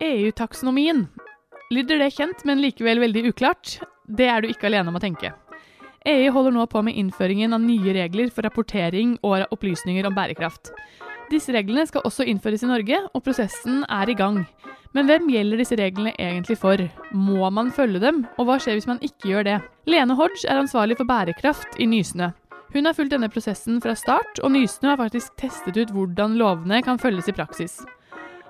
EU-taksonomien. 0.00 1.06
Lyder 1.70 1.98
det 1.98 2.12
kjent, 2.14 2.44
men 2.44 2.60
likevel 2.62 3.00
veldig 3.02 3.24
uklart? 3.30 3.78
Det 4.06 4.28
er 4.30 4.42
du 4.42 4.50
ikke 4.50 4.68
alene 4.68 4.92
om 4.92 4.98
å 4.98 5.02
tenke. 5.02 5.32
EU 6.06 6.30
holder 6.30 6.54
nå 6.54 6.66
på 6.70 6.82
med 6.86 6.94
innføringen 6.94 7.56
av 7.56 7.64
nye 7.64 7.94
regler 7.96 8.30
for 8.30 8.46
rapportering 8.46 9.16
og 9.26 9.48
opplysninger 9.50 10.06
om 10.06 10.14
bærekraft. 10.14 10.70
Disse 11.32 11.50
reglene 11.50 11.86
skal 11.88 12.04
også 12.06 12.26
innføres 12.30 12.62
i 12.62 12.70
Norge, 12.70 13.00
og 13.10 13.24
prosessen 13.26 13.82
er 13.90 14.12
i 14.12 14.14
gang. 14.14 14.44
Men 14.94 15.08
hvem 15.10 15.26
gjelder 15.32 15.60
disse 15.60 15.78
reglene 15.80 16.14
egentlig 16.22 16.54
for? 16.60 16.80
Må 17.10 17.50
man 17.50 17.72
følge 17.74 18.00
dem, 18.04 18.22
og 18.38 18.46
hva 18.46 18.60
skjer 18.62 18.78
hvis 18.78 18.88
man 18.88 19.02
ikke 19.02 19.32
gjør 19.32 19.48
det? 19.48 19.58
Lene 19.90 20.14
Hodge 20.16 20.46
er 20.46 20.62
ansvarlig 20.62 21.00
for 21.00 21.08
bærekraft 21.08 21.80
i 21.82 21.88
Nysnø. 21.90 22.30
Hun 22.76 22.86
har 22.86 22.94
fulgt 22.94 23.16
denne 23.16 23.30
prosessen 23.32 23.80
fra 23.82 23.96
start, 23.98 24.38
og 24.44 24.54
Nysnø 24.54 24.92
har 24.92 25.02
faktisk 25.02 25.34
testet 25.40 25.78
ut 25.80 25.92
hvordan 25.96 26.38
lovene 26.38 26.82
kan 26.86 27.02
følges 27.02 27.32
i 27.32 27.34
praksis. 27.34 27.80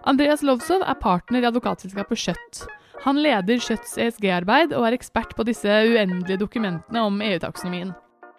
Andreas 0.07 0.43
Lovsov 0.43 0.85
er 0.87 0.95
partner 1.03 1.43
i 1.43 1.47
advokatselskapet 1.49 2.21
Skjøtt. 2.21 2.61
Han 3.03 3.19
leder 3.19 3.59
Skjøtts 3.59 3.97
ESG-arbeid 3.99 4.71
og 4.79 4.87
er 4.87 4.95
ekspert 4.95 5.33
på 5.35 5.43
disse 5.49 5.67
uendelige 5.67 6.39
dokumentene 6.39 7.03
om 7.09 7.19
EU-taksonomien. 7.27 7.91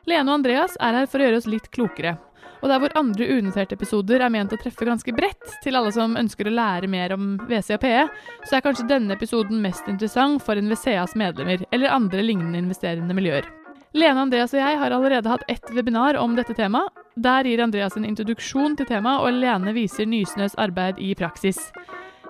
Lene 0.08 0.32
og 0.32 0.38
Andreas 0.38 0.77
er 0.80 1.02
her 1.02 1.12
for 1.12 1.20
å 1.20 1.27
gjøre 1.27 1.41
oss 1.41 1.50
litt 1.52 1.68
klokere. 1.76 2.16
Og 2.64 2.72
der 2.72 2.80
hvor 2.80 2.96
andre 2.98 3.27
unoterte 3.36 3.76
episoder 3.76 4.24
er 4.24 4.32
ment 4.32 4.55
å 4.55 4.62
treffe 4.62 4.88
ganske 4.88 5.12
bredt 5.14 5.60
til 5.66 5.76
alle 5.76 5.91
som 5.91 6.16
ønsker 6.16 6.48
å 6.48 6.55
lære 6.55 6.88
mer 6.88 7.18
om 7.18 7.36
WC 7.52 7.76
og 7.76 7.84
PE, 7.84 8.08
så 8.48 8.58
er 8.58 8.63
kanskje 8.63 8.88
denne 8.88 9.20
episoden 9.20 9.60
mest 9.62 9.91
interessant 9.91 10.40
for 10.48 10.55
NVCAs 10.55 11.20
medlemmer 11.20 11.68
eller 11.76 11.99
andre 11.99 12.24
lignende 12.24 12.63
investerende 12.63 13.18
miljøer. 13.18 13.52
Lene, 13.96 14.20
Andreas 14.20 14.52
og 14.54 14.59
jeg 14.59 14.80
har 14.82 14.91
allerede 14.91 15.32
hatt 15.32 15.46
ett 15.48 15.70
webinar 15.72 16.18
om 16.20 16.36
dette 16.36 16.55
temaet. 16.58 16.91
Der 17.16 17.48
gir 17.48 17.62
Andreas 17.64 17.96
en 17.98 18.05
introduksjon 18.05 18.76
til 18.77 18.86
temaet, 18.90 19.23
og 19.23 19.40
Lene 19.40 19.73
viser 19.73 20.05
Nysnøs 20.10 20.58
arbeid 20.60 21.00
i 21.00 21.13
praksis. 21.18 21.58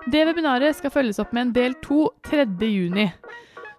Det 0.08 0.22
webinaret 0.24 0.78
skal 0.78 0.94
følges 0.94 1.18
opp 1.20 1.34
med 1.34 1.48
en 1.48 1.52
del 1.56 1.74
to 1.84 2.06
3. 2.30 2.46
juni. 2.62 3.10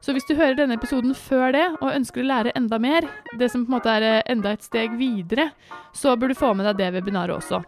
Så 0.04 0.14
hvis 0.16 0.28
du 0.28 0.36
hører 0.36 0.56
denne 0.60 0.78
episoden 0.78 1.16
før 1.16 1.52
det, 1.56 1.66
og 1.80 1.96
ønsker 1.96 2.24
å 2.24 2.30
lære 2.30 2.56
enda 2.56 2.80
mer, 2.80 3.08
det 3.40 3.50
som 3.52 3.66
på 3.66 3.72
en 3.72 3.78
måte 3.80 3.96
er 3.96 4.06
eh, 4.08 4.22
enda 4.32 4.54
et 4.54 4.64
steg 4.64 4.96
videre, 5.00 5.50
så 5.96 6.16
bør 6.16 6.32
du 6.32 6.40
få 6.40 6.54
med 6.56 6.70
deg 6.70 6.80
det 6.80 6.94
webinaret 7.00 7.36
også. 7.36 7.64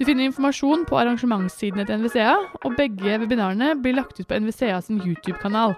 Du 0.00 0.06
finner 0.08 0.24
informasjon 0.24 0.86
på 0.88 0.96
arrangementssidene 0.96 1.84
til 1.84 1.98
NVCA, 2.00 2.32
og 2.64 2.76
begge 2.78 3.18
webinarene 3.20 3.74
blir 3.84 3.98
lagt 3.98 4.16
ut 4.16 4.24
på 4.30 4.38
NVCA 4.40 4.78
sin 4.80 4.96
YouTube-kanal. 5.04 5.74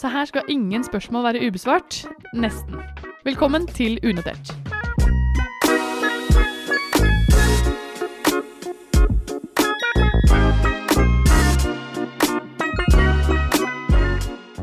Så 0.00 0.08
her 0.08 0.24
skal 0.24 0.48
ingen 0.48 0.80
spørsmål 0.80 1.26
være 1.26 1.42
ubesvart. 1.44 1.98
Nesten. 2.32 2.80
Velkommen 3.28 3.66
til 3.68 3.98
Unotert. 4.00 4.54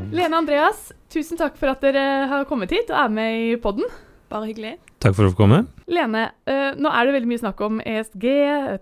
Lene 0.10 0.42
Andreas, 0.42 0.90
tusen 1.14 1.38
takk 1.38 1.62
for 1.62 1.70
at 1.70 1.86
dere 1.86 2.26
har 2.34 2.50
kommet 2.50 2.74
hit 2.74 2.90
og 2.90 2.98
er 3.04 3.14
med 3.14 3.38
i 3.44 3.62
podden. 3.62 3.86
Bare 4.34 4.50
hyggelig. 4.50 4.80
Takk 5.04 5.18
for 5.18 5.28
å 5.28 5.34
få 5.34 5.40
komme. 5.42 5.58
Lene, 5.92 6.30
uh, 6.48 6.72
nå 6.80 6.88
er 6.88 7.04
det 7.04 7.16
veldig 7.18 7.28
mye 7.28 7.42
snakk 7.42 7.60
om 7.66 7.82
ESG, 7.84 8.26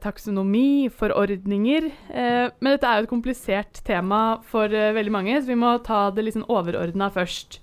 taksonomi, 0.04 0.86
forordninger. 0.94 1.88
Uh, 2.14 2.54
men 2.62 2.76
dette 2.76 2.86
er 2.86 3.00
jo 3.00 3.08
et 3.08 3.14
komplisert 3.14 3.82
tema 3.88 4.22
for 4.52 4.70
veldig 4.70 5.16
mange, 5.16 5.40
så 5.40 5.50
vi 5.50 5.58
må 5.58 5.74
ta 5.82 6.04
det 6.14 6.28
litt 6.28 6.38
sånn 6.38 6.46
overordna 6.46 7.10
først. 7.16 7.58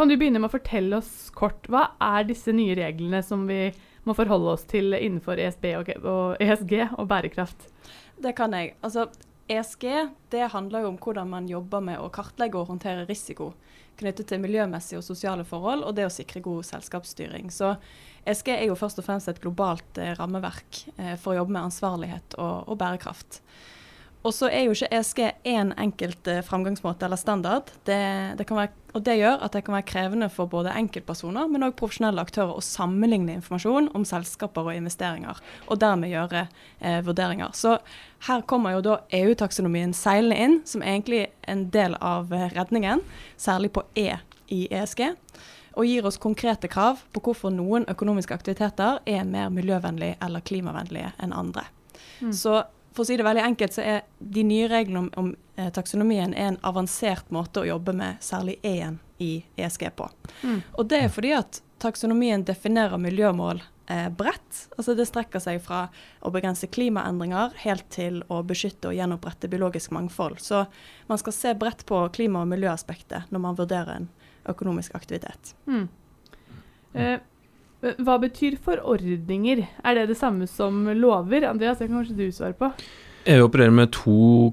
Kan 0.00 0.10
du 0.10 0.16
begynne 0.16 0.42
med 0.42 0.50
å 0.50 0.56
fortelle 0.56 0.98
oss 0.98 1.30
kort, 1.36 1.66
hva 1.70 1.92
er 2.02 2.26
disse 2.26 2.50
nye 2.56 2.74
reglene 2.78 3.22
som 3.22 3.46
vi 3.46 3.68
må 4.08 4.14
forholde 4.16 4.54
oss 4.56 4.66
til 4.66 4.94
innenfor 4.96 5.38
ESB 5.38 5.66
og, 5.76 5.90
og 6.02 6.42
ESG 6.42 6.74
og 6.96 7.04
bærekraft? 7.10 7.68
Det 8.20 8.32
kan 8.38 8.54
jeg. 8.56 8.74
Altså, 8.82 9.06
ESG 9.50 9.84
det 10.30 10.46
handler 10.52 10.84
jo 10.84 10.92
om 10.92 10.98
hvordan 11.02 11.30
man 11.30 11.48
jobber 11.50 11.82
med 11.82 11.98
å 11.98 12.10
kartlegge 12.14 12.60
og 12.60 12.68
håndtere 12.70 13.06
risiko 13.08 13.50
knyttet 14.00 14.30
til 14.30 14.40
miljømessige 14.40 15.00
og 15.00 15.04
sosiale 15.04 15.44
forhold, 15.44 15.82
og 15.84 15.96
det 15.96 16.06
å 16.06 16.12
sikre 16.12 16.42
god 16.44 16.64
selskapsstyring. 16.68 17.50
Så 17.52 17.74
ESG 18.28 18.52
er 18.54 18.64
jo 18.68 18.78
først 18.78 19.02
og 19.02 19.06
fremst 19.08 19.28
et 19.28 19.42
globalt 19.42 20.00
eh, 20.00 20.14
rammeverk 20.16 20.84
eh, 20.96 21.16
for 21.20 21.34
å 21.34 21.40
jobbe 21.40 21.56
med 21.56 21.66
ansvarlighet 21.68 22.38
og, 22.38 22.70
og 22.70 22.78
bærekraft. 22.80 23.42
Og 24.20 24.34
så 24.36 24.50
er 24.52 24.66
jo 24.66 24.74
ikke 24.74 24.90
ESG 24.92 25.20
én 25.48 25.70
enkelt 25.80 26.28
eh, 26.28 26.42
framgangsmåte 26.44 27.06
eller 27.06 27.16
standard. 27.16 27.70
Det, 27.88 28.00
det 28.36 28.46
være, 28.50 28.68
og 28.92 29.04
det 29.06 29.14
gjør 29.16 29.44
at 29.46 29.54
det 29.56 29.62
kan 29.64 29.76
være 29.78 29.86
krevende 29.88 30.28
for 30.32 30.50
både 30.50 30.74
enkeltpersoner, 30.76 31.48
men 31.48 31.64
òg 31.64 31.72
profesjonelle 31.78 32.20
aktører 32.20 32.52
å 32.52 32.64
sammenligne 32.64 33.38
informasjon 33.38 33.88
om 33.96 34.04
selskaper 34.04 34.68
og 34.68 34.76
investeringer, 34.76 35.40
og 35.68 35.80
dermed 35.80 36.12
gjøre 36.12 36.42
eh, 36.44 37.00
vurderinger. 37.06 37.54
Så 37.56 37.78
her 38.26 38.44
kommer 38.50 38.76
jo 38.76 38.82
da 38.84 38.98
EU-taksonomien 39.22 39.96
seilende 39.96 40.36
inn, 40.36 40.58
som 40.68 40.84
egentlig 40.84 41.22
er 41.24 41.54
en 41.54 41.64
del 41.72 41.96
av 41.96 42.34
eh, 42.36 42.50
redningen, 42.52 43.00
særlig 43.40 43.72
på 43.72 43.86
E 43.96 44.10
i 44.52 44.66
ESG. 44.68 45.06
Og 45.78 45.86
gir 45.86 46.04
oss 46.04 46.20
konkrete 46.20 46.68
krav 46.68 47.00
på 47.14 47.22
hvorfor 47.24 47.54
noen 47.54 47.86
økonomiske 47.88 48.36
aktiviteter 48.36 49.00
er 49.08 49.24
mer 49.24 49.48
miljøvennlige 49.54 50.18
eller 50.20 50.44
klimavennlige 50.44 51.14
enn 51.22 51.32
andre. 51.32 51.64
Mm. 52.20 52.34
Så 52.36 52.58
for 52.92 53.04
å 53.04 53.08
si 53.08 53.16
det 53.16 53.26
veldig 53.26 53.42
enkelt, 53.44 53.74
så 53.76 53.84
er 53.86 54.00
de 54.18 54.44
nye 54.46 54.68
reglene 54.70 55.04
om, 55.04 55.10
om 55.16 55.32
eh, 55.56 55.70
taksonomien 55.74 56.34
en 56.34 56.58
avansert 56.66 57.30
måte 57.30 57.62
å 57.62 57.68
jobbe 57.68 57.94
med 57.96 58.22
særlig 58.24 58.58
E-en 58.66 58.98
i 59.22 59.44
ESG 59.56 59.90
på. 59.96 60.08
Mm. 60.42 60.62
Og 60.72 60.88
det 60.90 61.04
er 61.04 61.12
fordi 61.12 61.34
at 61.36 61.60
taksonomien 61.80 62.44
definerer 62.44 63.00
miljømål 63.00 63.62
eh, 63.90 64.08
bredt. 64.08 64.64
Altså 64.76 64.94
det 64.98 65.06
strekker 65.08 65.42
seg 65.42 65.60
fra 65.64 65.84
å 66.24 66.32
begrense 66.34 66.68
klimaendringer 66.72 67.54
helt 67.64 67.86
til 67.94 68.22
å 68.28 68.42
beskytte 68.46 68.90
og 68.90 68.98
gjenopprette 68.98 69.50
biologisk 69.52 69.94
mangfold. 69.96 70.40
Så 70.42 70.64
man 71.10 71.20
skal 71.20 71.36
se 71.36 71.54
bredt 71.58 71.86
på 71.88 72.02
klima- 72.16 72.44
og 72.44 72.50
miljøaspektet 72.52 73.30
når 73.30 73.46
man 73.46 73.58
vurderer 73.58 74.00
en 74.00 74.10
økonomisk 74.50 74.94
aktivitet. 74.96 75.54
Mm. 75.66 75.88
Eh, 76.92 77.18
hva 77.80 78.18
betyr 78.20 78.58
forordninger? 78.60 79.62
Er 79.84 79.96
det 79.96 80.10
det 80.10 80.18
samme 80.20 80.48
som 80.50 80.84
lover? 80.96 81.46
Andreas, 81.48 81.78
det 81.80 81.88
kan 81.88 82.00
kanskje 82.00 82.18
du 82.18 82.32
svare 82.34 82.56
på? 82.56 82.68
EU 83.30 83.46
opererer 83.46 83.72
med 83.72 83.92
to 83.96 84.52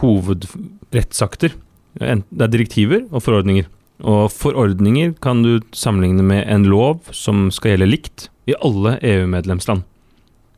hovedrettsakter. 0.00 1.54
Det 1.96 2.42
er 2.42 2.52
direktiver 2.52 3.06
og 3.10 3.22
forordninger. 3.22 3.68
Og 4.04 4.28
forordninger 4.34 5.14
kan 5.22 5.42
du 5.44 5.60
sammenligne 5.72 6.24
med 6.26 6.44
en 6.50 6.66
lov 6.68 7.06
som 7.16 7.48
skal 7.54 7.74
gjelde 7.74 7.92
likt 7.94 8.28
i 8.50 8.56
alle 8.60 8.98
EU-medlemsland. 9.06 9.86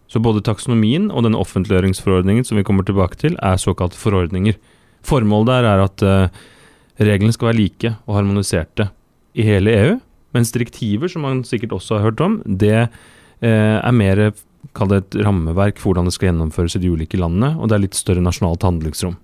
Så 0.08 0.20
både 0.24 0.42
taksonomien 0.44 1.10
og 1.12 1.26
denne 1.26 1.38
offentliggjøringsforordningen 1.38 2.46
som 2.48 2.56
vi 2.56 2.64
kommer 2.64 2.86
tilbake 2.88 3.20
til, 3.20 3.36
er 3.44 3.60
såkalte 3.60 3.98
forordninger. 4.00 4.56
Formålet 5.04 5.52
der 5.52 5.68
er 5.68 5.84
at 5.84 6.04
uh, 6.04 6.44
reglene 6.98 7.36
skal 7.36 7.50
være 7.50 7.60
like 7.60 7.92
og 8.08 8.16
harmoniserte 8.16 8.88
i 9.36 9.44
hele 9.46 9.74
EU, 9.76 9.98
mens 10.36 10.52
direktiver, 10.54 11.10
som 11.10 11.24
man 11.24 11.44
sikkert 11.46 11.76
også 11.78 11.98
har 11.98 12.10
hørt 12.10 12.20
om, 12.24 12.38
det 12.44 12.76
eh, 12.84 13.78
er 13.78 13.96
mer 13.96 14.30
Kall 14.74 14.90
det 14.90 14.96
et 14.98 15.16
rammeverk 15.22 15.78
for 15.78 15.92
hvordan 15.92 16.08
det 16.08 16.12
skal 16.16 16.28
gjennomføres 16.28 16.74
i 16.76 16.80
de 16.82 16.90
ulike 16.90 17.18
landene, 17.18 17.52
og 17.56 17.70
det 17.70 17.76
er 17.76 17.82
litt 17.84 17.96
større 17.96 18.22
nasjonalt 18.22 18.64
handlingsrom. 18.66 19.14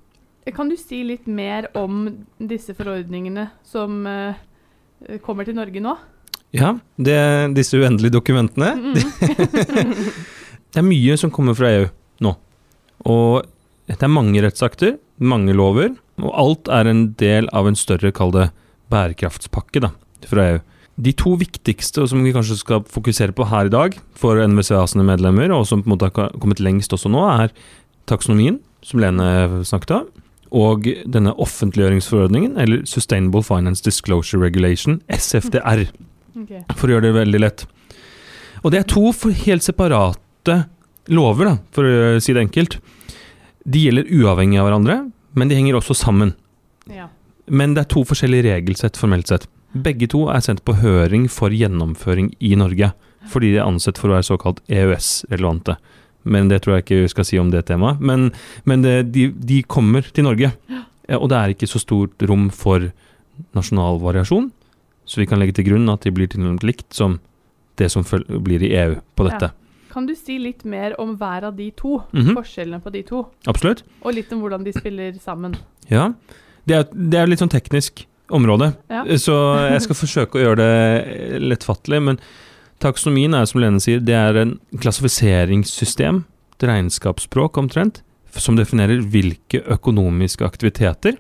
Kan 0.54 0.70
du 0.70 0.76
si 0.78 1.02
litt 1.06 1.26
mer 1.26 1.66
om 1.76 2.06
disse 2.38 2.74
forordningene 2.76 3.48
som 3.66 4.04
eh, 4.08 4.38
kommer 5.24 5.46
til 5.48 5.56
Norge 5.58 5.82
nå? 5.82 5.96
Ja, 6.54 6.76
det, 6.96 7.18
disse 7.58 7.80
uendelige 7.82 8.14
dokumentene. 8.14 8.74
Mm 8.78 8.94
det 10.74 10.82
er 10.82 10.86
mye 10.86 11.16
som 11.18 11.30
kommer 11.34 11.54
fra 11.58 11.70
EU 11.70 11.88
nå. 12.24 12.34
Og 13.10 13.46
det 13.90 13.98
er 14.00 14.10
mange 14.10 14.42
rettsakter, 14.42 14.96
mange 15.18 15.54
lover, 15.54 15.92
og 16.22 16.30
alt 16.40 16.70
er 16.72 16.90
en 16.90 17.04
del 17.20 17.48
av 17.54 17.68
en 17.68 17.78
større, 17.78 18.12
kall 18.14 18.32
det 18.34 18.48
bærekraftspakke 18.92 19.82
da, 19.84 19.92
fra 20.30 20.46
EU. 20.52 20.62
De 20.94 21.10
to 21.18 21.34
viktigste, 21.40 22.04
og 22.04 22.10
som 22.10 22.22
vi 22.22 22.32
kanskje 22.34 22.60
skal 22.60 22.84
fokusere 22.86 23.34
på 23.34 23.48
her 23.50 23.66
i 23.66 23.72
dag, 23.72 23.96
for 24.18 24.38
NVCA 24.38 24.84
sine 24.90 25.06
medlemmer, 25.06 25.50
og 25.54 25.66
som 25.66 25.82
på 25.82 25.90
en 25.90 25.94
måte 25.96 26.10
har 26.10 26.36
kommet 26.38 26.62
lengst 26.62 26.94
også 26.94 27.10
nå, 27.10 27.24
er 27.32 27.54
taksonomien, 28.10 28.60
som 28.84 29.00
Lene 29.02 29.64
snakket 29.66 29.96
om, 29.96 30.10
og 30.54 30.86
denne 31.10 31.32
offentliggjøringsforordningen, 31.42 32.54
eller 32.62 32.84
Sustainable 32.86 33.42
Finance 33.42 33.82
Disclosure 33.82 34.38
Regulation, 34.44 35.00
SFDR, 35.10 35.88
okay. 36.38 36.62
for 36.76 36.86
å 36.86 36.94
gjøre 36.94 37.08
det 37.08 37.16
veldig 37.16 37.42
lett. 37.42 37.66
Og 38.62 38.70
det 38.70 38.84
er 38.84 38.88
to 38.88 39.10
helt 39.44 39.66
separate 39.66 40.60
lover, 41.10 41.50
da, 41.50 41.56
for 41.74 41.88
å 41.88 42.22
si 42.22 42.36
det 42.36 42.46
enkelt. 42.46 42.78
De 43.64 43.82
gjelder 43.88 44.08
uavhengig 44.14 44.60
av 44.60 44.68
hverandre, 44.68 45.00
men 45.34 45.50
de 45.50 45.58
henger 45.58 45.80
også 45.80 45.96
sammen. 45.98 46.36
Ja. 46.86 47.10
Men 47.50 47.74
det 47.74 47.84
er 47.84 47.92
to 47.92 48.04
forskjellige 48.06 48.46
regelsett 48.46 49.00
formelt 49.00 49.32
sett. 49.32 49.48
Begge 49.74 50.06
to 50.10 50.28
er 50.30 50.42
sendt 50.44 50.62
på 50.66 50.76
høring 50.78 51.26
for 51.32 51.54
gjennomføring 51.54 52.30
i 52.38 52.54
Norge, 52.58 52.92
fordi 53.30 53.50
de 53.54 53.58
er 53.58 53.66
ansett 53.66 53.98
for 53.98 54.10
å 54.10 54.16
være 54.16 54.28
såkalt 54.28 54.60
EØS-relevante. 54.70 55.76
Men 56.24 56.48
det 56.48 56.62
tror 56.64 56.76
jeg 56.76 56.84
ikke 56.84 57.00
vi 57.02 57.12
skal 57.12 57.26
si 57.28 57.40
om 57.40 57.50
det 57.52 57.66
temaet. 57.68 58.00
Men, 58.00 58.30
men 58.64 58.84
det, 58.84 58.94
de, 59.12 59.28
de, 59.34 59.62
kommer 59.66 60.06
til 60.06 60.28
Norge, 60.28 60.52
og 61.18 61.26
det 61.32 61.40
er 61.40 61.52
ikke 61.52 61.68
så 61.68 61.82
stort 61.82 62.22
rom 62.28 62.48
for 62.54 62.86
nasjonal 63.56 63.98
variasjon. 64.00 64.48
Så 65.04 65.20
vi 65.20 65.28
kan 65.28 65.42
legge 65.42 65.58
til 65.58 65.68
grunn 65.68 65.90
at 65.92 66.06
de 66.06 66.14
blir 66.14 66.30
tilnærmet 66.32 66.64
likt 66.64 66.94
som 66.96 67.18
det 67.76 67.90
som 67.92 68.06
blir 68.46 68.62
i 68.62 68.72
EU 68.78 68.96
på 69.18 69.26
dette. 69.26 69.50
Ja. 69.50 69.90
Kan 69.94 70.08
du 70.08 70.14
si 70.18 70.40
litt 70.42 70.64
mer 70.66 70.96
om 71.02 71.12
hver 71.18 71.50
av 71.50 71.58
de 71.58 71.68
to? 71.76 72.00
Mhm. 72.14 72.32
Forskjellene 72.38 72.80
på 72.82 72.90
de 72.94 73.02
to? 73.06 73.26
Absolutt. 73.50 73.84
Og 74.02 74.14
litt 74.16 74.32
om 74.32 74.40
hvordan 74.42 74.64
de 74.64 74.72
spiller 74.74 75.18
sammen. 75.22 75.58
Ja. 75.90 76.12
Det 76.64 76.76
er, 76.78 76.88
det 76.94 77.20
er 77.20 77.28
litt 77.28 77.42
sånn 77.42 77.52
teknisk 77.52 78.06
område, 78.30 78.72
Ja. 78.90 79.04
så 79.26 79.34
jeg 79.72 79.82
skal 79.84 79.98
forsøke 79.98 80.38
å 80.38 80.44
gjøre 80.44 80.56
det 80.62 81.42
lettfattelig. 81.44 82.00
Men 82.02 82.18
taksonomien 82.80 83.34
er, 83.36 83.44
som 83.50 83.60
Lene 83.60 83.80
sier, 83.82 84.00
det 84.00 84.14
er 84.16 84.38
en 84.44 84.56
klassifiseringssystem, 84.80 86.24
et 86.56 86.66
regnskapsspråk 86.68 87.58
omtrent, 87.58 88.02
som 88.34 88.56
definerer 88.58 89.02
hvilke 89.06 89.60
økonomiske 89.70 90.42
aktiviteter 90.46 91.18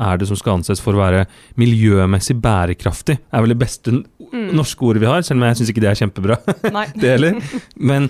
er 0.00 0.16
det 0.20 0.28
som 0.30 0.38
skal 0.38 0.60
anses 0.60 0.80
for 0.80 0.94
å 0.94 1.00
være 1.02 1.24
miljømessig 1.58 2.36
bærekraftig. 2.40 3.18
er 3.32 3.40
vel 3.42 3.48
det 3.54 3.58
beste 3.58 3.90
Mm. 4.30 4.52
norske 4.54 4.78
ordet 4.86 5.00
vi 5.02 5.06
har, 5.10 5.22
selv 5.26 5.42
om 5.42 5.48
jeg 5.48 5.56
syns 5.58 5.70
ikke 5.72 5.80
det 5.82 5.88
er 5.90 5.98
kjempebra. 5.98 6.36
Nei. 6.76 6.86
det 6.94 7.08
heller. 7.10 7.40
Men 7.76 8.04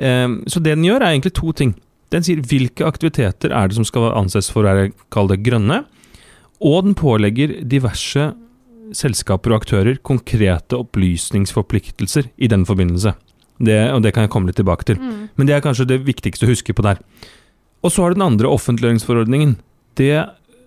um, 0.00 0.38
Så 0.48 0.62
det 0.64 0.72
den 0.74 0.84
gjør, 0.88 1.02
er 1.04 1.12
egentlig 1.12 1.34
to 1.36 1.52
ting. 1.52 1.74
Den 2.10 2.22
sier 2.24 2.40
hvilke 2.40 2.86
aktiviteter 2.88 3.52
er 3.52 3.68
det 3.68 3.76
som 3.76 3.84
skal 3.84 4.14
anses 4.16 4.48
for 4.50 4.64
å 4.64 4.70
være, 4.72 4.92
kall 5.12 5.28
det 5.28 5.42
grønne, 5.44 5.82
og 6.60 6.86
den 6.86 6.96
pålegger 6.98 7.60
diverse 7.68 8.30
selskaper 8.96 9.52
og 9.52 9.62
aktører 9.62 9.98
konkrete 10.06 10.78
opplysningsforpliktelser 10.78 12.30
i 12.36 12.48
den 12.50 12.64
forbindelse. 12.68 13.14
Det, 13.56 13.78
og 13.92 14.02
det 14.04 14.12
kan 14.14 14.26
jeg 14.26 14.32
komme 14.32 14.50
litt 14.50 14.58
tilbake 14.60 14.86
til. 14.88 15.00
Mm. 15.00 15.28
Men 15.36 15.48
det 15.48 15.56
er 15.56 15.64
kanskje 15.64 15.88
det 15.88 16.02
viktigste 16.06 16.46
å 16.46 16.50
huske 16.50 16.76
på 16.76 16.84
der. 16.86 17.00
Og 17.84 17.92
så 17.92 18.04
har 18.04 18.12
du 18.12 18.18
den 18.18 18.26
andre 18.26 18.50
offentliggjøringsforordningen. 18.52 19.56
Det, 19.96 20.12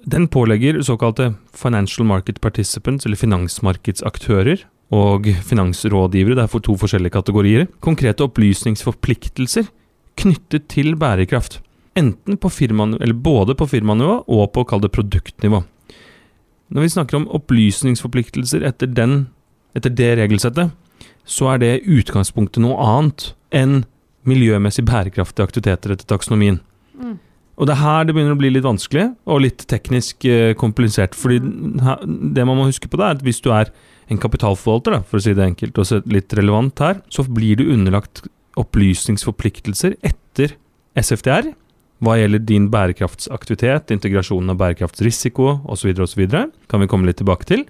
den 0.09 0.27
pålegger 0.31 0.81
såkalte 0.85 1.33
financial 1.53 2.07
market 2.09 2.41
participants, 2.41 3.05
eller 3.05 3.19
finansmarkedsaktører, 3.19 4.65
og 4.89 5.27
finansrådgivere, 5.45 6.33
det 6.33 6.45
er 6.47 6.49
for 6.49 6.65
to 6.65 6.73
forskjellige 6.81 7.13
kategorier, 7.13 7.67
konkrete 7.83 8.25
opplysningsforpliktelser 8.25 9.67
knyttet 10.19 10.65
til 10.73 10.95
bærekraft. 10.99 11.59
Enten 11.99 12.39
på 12.41 12.49
firman, 12.49 12.95
eller 12.97 13.13
både 13.13 13.53
på 13.57 13.67
firmanivå 13.69 14.23
og 14.25 14.49
på 14.55 14.65
kall 14.69 14.81
det 14.81 14.91
produktnivå. 14.95 15.61
Når 16.69 16.85
vi 16.85 16.91
snakker 16.93 17.17
om 17.17 17.29
opplysningsforpliktelser 17.33 18.65
etter, 18.67 18.89
den, 18.93 19.23
etter 19.77 19.93
det 19.93 20.11
regelsettet, 20.19 20.73
så 21.29 21.53
er 21.53 21.61
det 21.61 21.71
utgangspunktet 21.89 22.61
noe 22.63 22.77
annet 22.81 23.31
enn 23.55 23.83
miljømessig 24.29 24.85
bærekraftige 24.85 25.47
aktiviteter 25.47 25.95
etter 25.95 26.09
taksonomien. 26.09 26.59
Mm. 26.99 27.17
Og 27.59 27.67
det 27.67 27.75
er 27.75 27.81
her 27.81 28.05
det 28.07 28.15
begynner 28.15 28.37
å 28.37 28.39
bli 28.39 28.51
litt 28.53 28.65
vanskelig, 28.65 29.09
og 29.27 29.41
litt 29.43 29.65
teknisk 29.71 30.25
eh, 30.29 30.53
komplisert. 30.57 31.15
fordi 31.17 31.39
det 31.41 32.45
man 32.45 32.55
må 32.55 32.69
huske 32.69 32.87
på, 32.87 32.99
det 32.99 33.07
er 33.07 33.17
at 33.17 33.25
hvis 33.25 33.41
du 33.43 33.49
er 33.51 33.71
en 34.09 34.21
kapitalforvalter, 34.21 34.95
da, 34.95 35.01
for 35.05 35.19
å 35.19 35.23
si 35.23 35.35
det 35.37 35.45
enkelt 35.45 35.77
og 35.81 36.09
litt 36.09 36.33
relevant 36.37 36.79
her, 36.79 37.01
så 37.13 37.25
blir 37.27 37.59
du 37.59 37.67
underlagt 37.73 38.23
opplysningsforpliktelser 38.59 39.97
etter 40.05 40.55
SFTR 40.97 41.51
hva 42.03 42.15
gjelder 42.15 42.43
din 42.47 42.69
bærekraftsaktivitet, 42.71 43.91
integrasjonen 43.91 44.53
av 44.53 44.59
bærekraftsrisiko 44.61 45.59
osv., 45.67 45.91
osv. 45.99 46.25
Kan 46.71 46.83
vi 46.83 46.89
komme 46.91 47.09
litt 47.09 47.19
tilbake 47.19 47.47
til. 47.49 47.65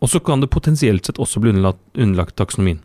Og 0.00 0.12
så 0.12 0.20
kan 0.20 0.42
det 0.42 0.52
potensielt 0.52 1.08
sett 1.08 1.20
også 1.20 1.40
bli 1.40 1.52
underlagt, 1.52 1.82
underlagt 1.96 2.36
taksonomien. 2.40 2.82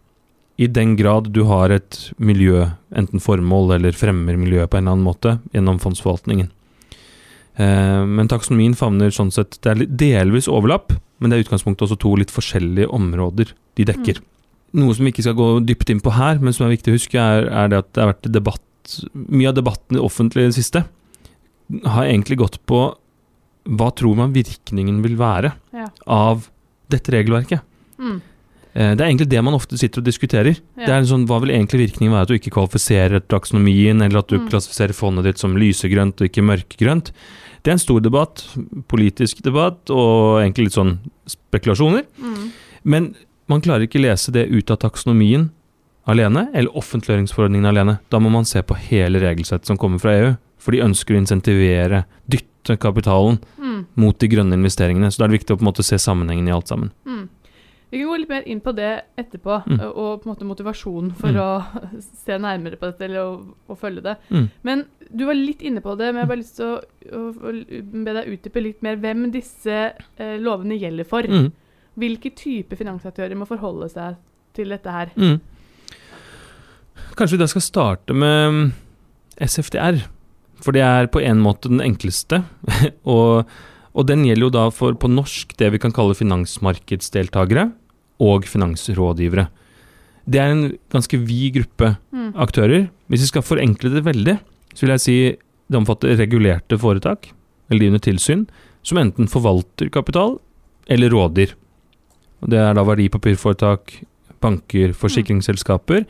I 0.60 0.68
den 0.68 0.96
grad 1.00 1.32
du 1.34 1.44
har 1.50 1.72
et 1.74 1.98
miljø, 2.22 2.68
enten 2.96 3.24
formål 3.24 3.78
eller 3.78 3.96
fremmer 3.98 4.38
miljøet 4.40 4.70
på 4.72 4.78
en 4.78 4.86
eller 4.86 4.98
annen 4.98 5.08
måte, 5.08 5.38
gjennom 5.56 5.80
fondsforvaltningen. 5.82 6.52
Eh, 7.60 8.02
men 8.08 8.30
taksonomien 8.32 8.76
favner 8.80 9.12
sånn 9.12 9.32
sett 9.34 9.58
Det 9.60 9.74
er 9.74 9.82
delvis 9.86 10.48
overlapp, 10.48 10.94
men 11.20 11.30
det 11.30 11.38
er 11.38 11.44
i 11.44 11.48
utgangspunktet 11.48 11.88
også 11.88 12.00
to 12.00 12.14
litt 12.20 12.32
forskjellige 12.32 12.92
områder 12.96 13.52
de 13.80 13.88
dekker. 13.88 14.22
Noe 14.80 14.96
som 14.96 15.04
vi 15.04 15.12
ikke 15.12 15.26
skal 15.26 15.36
gå 15.36 15.48
dypt 15.68 15.92
inn 15.92 16.04
på 16.04 16.14
her, 16.16 16.40
men 16.40 16.56
som 16.56 16.68
er 16.68 16.76
viktig 16.76 16.94
å 16.94 17.00
huske, 17.00 17.20
er, 17.20 17.50
er 17.52 17.72
det 17.72 17.82
at 17.82 17.90
det 17.92 18.04
har 18.04 18.14
vært 18.14 18.32
debatt 18.32 18.64
Mye 19.14 19.48
av 19.52 19.56
debatten 19.56 19.98
i 19.98 20.02
i 20.02 20.48
det 20.48 20.54
siste 20.56 20.84
har 21.86 22.06
egentlig 22.06 22.38
gått 22.38 22.60
på 22.68 22.96
hva 23.70 23.92
tror 23.96 24.16
man 24.18 24.34
virkningen 24.34 25.02
vil 25.04 25.16
være 25.18 25.54
Ja. 25.74 25.88
av 26.08 26.50
dette 26.90 27.12
regelverket. 27.14 27.62
Mm. 28.00 28.22
Eh, 28.74 28.96
Det 28.96 29.02
er 29.02 29.08
egentlig 29.10 29.30
det 29.30 29.44
man 29.44 29.54
ofte 29.54 29.78
sitter 29.78 30.02
og 30.02 30.06
diskuterer. 30.06 30.58
Ja. 30.78 30.86
Det 30.86 30.90
er 30.90 31.02
sånn, 31.04 31.28
Hva 31.28 31.40
vil 31.42 31.52
egentlig 31.52 31.90
virkningen 31.92 32.12
være 32.12 32.22
at 32.22 32.28
du 32.28 32.34
ikke 32.40 32.52
kvalifiserer 32.52 33.20
taksonomien, 33.22 34.02
eller 34.02 34.20
at 34.20 34.28
du 34.28 34.40
Mm. 34.40 34.50
klassifiserer 34.50 34.94
fondet 34.94 35.24
ditt 35.24 35.38
som 35.38 35.56
lysegrønt 35.56 36.20
og 36.22 36.28
ikke 36.30 36.44
mørkegrønt? 36.44 37.12
Det 37.64 37.68
er 37.70 37.74
en 37.74 37.78
stor 37.80 38.00
debatt, 38.02 38.44
politisk 38.88 39.42
debatt, 39.44 39.90
og 39.90 40.42
egentlig 40.42 40.66
litt 40.66 40.74
sånn 40.74 41.00
spekulasjoner. 41.28 42.06
Mm. 42.20 42.52
Men 42.84 43.16
man 43.48 43.62
klarer 43.62 43.84
ikke 43.88 44.02
lese 44.02 44.32
det 44.32 44.50
ut 44.50 44.72
av 44.72 44.78
taksonomien 44.80 45.52
alene, 46.08 46.48
eller 46.54 46.72
offentliggjøringsforordningen 46.78 47.68
alene. 47.70 48.00
Da 48.10 48.20
må 48.20 48.32
man 48.32 48.46
se 48.46 48.62
på 48.64 48.76
hele 48.90 49.20
regelsettet 49.22 49.66
som 49.70 49.78
kommer 49.78 50.00
fra 50.02 50.16
EU, 50.18 50.32
for 50.62 50.72
de 50.72 50.82
ønsker 50.86 51.16
å 51.16 51.22
insentivere, 51.22 52.06
dytte 52.30 52.78
kapitalen 52.78 53.40
Mm. 53.58 53.86
mot 53.96 54.18
de 54.20 54.28
grønne 54.28 54.54
investeringene. 54.54 55.12
Så 55.12 55.18
da 55.20 55.26
er 55.26 55.30
det 55.30 55.40
viktig 55.42 55.56
å 55.56 55.58
på 55.58 55.62
en 55.66 55.72
måte 55.74 55.84
se 55.84 55.96
sammenhengen 55.98 56.48
i 56.48 56.52
alt 56.52 56.68
sammen. 56.68 56.92
Mm. 57.06 57.30
Vi 57.92 57.98
kan 58.00 58.08
gå 58.08 58.18
litt 58.20 58.30
mer 58.30 58.44
inn 58.48 58.62
på 58.62 58.74
det 58.76 59.04
etterpå, 59.18 59.64
Mm. 59.68 59.80
og- 59.96 60.22
på 60.24 60.26
en 60.30 60.36
måte 60.36 60.46
motivasjonen 60.46 61.14
for 61.16 61.28
Mm. 61.28 61.36
å 61.36 61.66
se 62.26 62.38
nærmere 62.38 62.78
på 62.78 62.86
dette 62.92 63.02
eller 63.06 63.20
å, 63.20 63.54
å 63.70 63.76
følge 63.78 64.02
det. 64.04 64.18
Mm. 64.30 64.50
Men 64.64 64.86
du 65.14 65.26
var 65.26 65.34
litt 65.36 65.62
inne 65.62 65.82
på 65.82 65.98
det, 65.98 66.14
men 66.14 66.16
jeg 66.16 66.28
har 66.28 66.28
bare 66.28 66.38
lyst 66.44 66.56
til 66.56 66.66
å, 66.66 66.82
å, 67.12 67.34
å 67.50 68.04
be 68.04 68.14
deg 68.14 68.28
utdype 68.28 68.62
litt 68.64 68.82
mer 68.82 68.96
hvem 68.96 69.32
disse 69.32 69.94
eh, 70.18 70.38
lovene 70.40 70.80
gjelder 70.80 71.06
for. 71.06 71.24
Mm. 71.24 71.52
Hvilke 71.98 72.32
typer 72.34 72.78
finansaktører 72.78 73.36
må 73.36 73.46
forholde 73.46 73.90
seg 73.92 74.16
til 74.54 74.70
dette 74.70 74.90
her? 74.90 75.12
Mm. 75.18 75.42
Kanskje 77.18 77.38
vi 77.38 77.42
da 77.44 77.50
skal 77.52 77.66
starte 77.66 78.16
med 78.16 78.54
mm, 78.56 78.72
SFDR, 79.48 80.02
for 80.62 80.76
det 80.76 80.84
er 80.86 81.10
på 81.12 81.22
en 81.26 81.42
måte 81.44 81.70
den 81.72 81.82
enkleste. 81.84 82.44
og, 83.16 83.50
og 83.94 84.08
den 84.10 84.26
gjelder 84.28 84.48
jo 84.48 84.54
da 84.56 84.68
for 84.74 84.98
på 85.00 85.10
norsk 85.12 85.56
det 85.60 85.72
vi 85.74 85.82
kan 85.82 85.94
kalle 85.96 86.18
finansmarkedsdeltakere 86.18 87.70
og 88.22 88.46
finansrådgivere. 88.50 89.48
Det 90.30 90.38
er 90.38 90.54
en 90.54 90.66
ganske 90.94 91.18
vid 91.18 91.58
gruppe 91.58 91.96
Mm. 92.32 92.36
aktører. 92.38 92.90
Hvis 93.10 93.22
vi 93.26 93.28
skal 93.32 93.42
forenkle 93.42 93.90
det 93.94 94.04
veldig, 94.06 94.38
så 94.76 94.86
vil 94.86 94.94
jeg 94.94 95.02
si 95.02 95.16
det 95.72 95.78
omfatter 95.78 96.16
regulerte 96.20 96.78
foretak, 96.78 97.32
eller 97.70 97.80
de 97.80 97.88
under 97.88 98.04
tilsyn, 98.04 98.46
som 98.84 98.98
enten 98.98 99.28
forvalter 99.28 99.90
kapital 99.90 100.40
eller 100.88 101.10
rådgir. 101.10 101.54
Og 102.42 102.50
Det 102.50 102.60
er 102.60 102.74
da 102.74 102.84
verdipapirforetak, 102.84 104.04
banker, 104.42 104.94
forsikringsselskaper. 104.94 106.06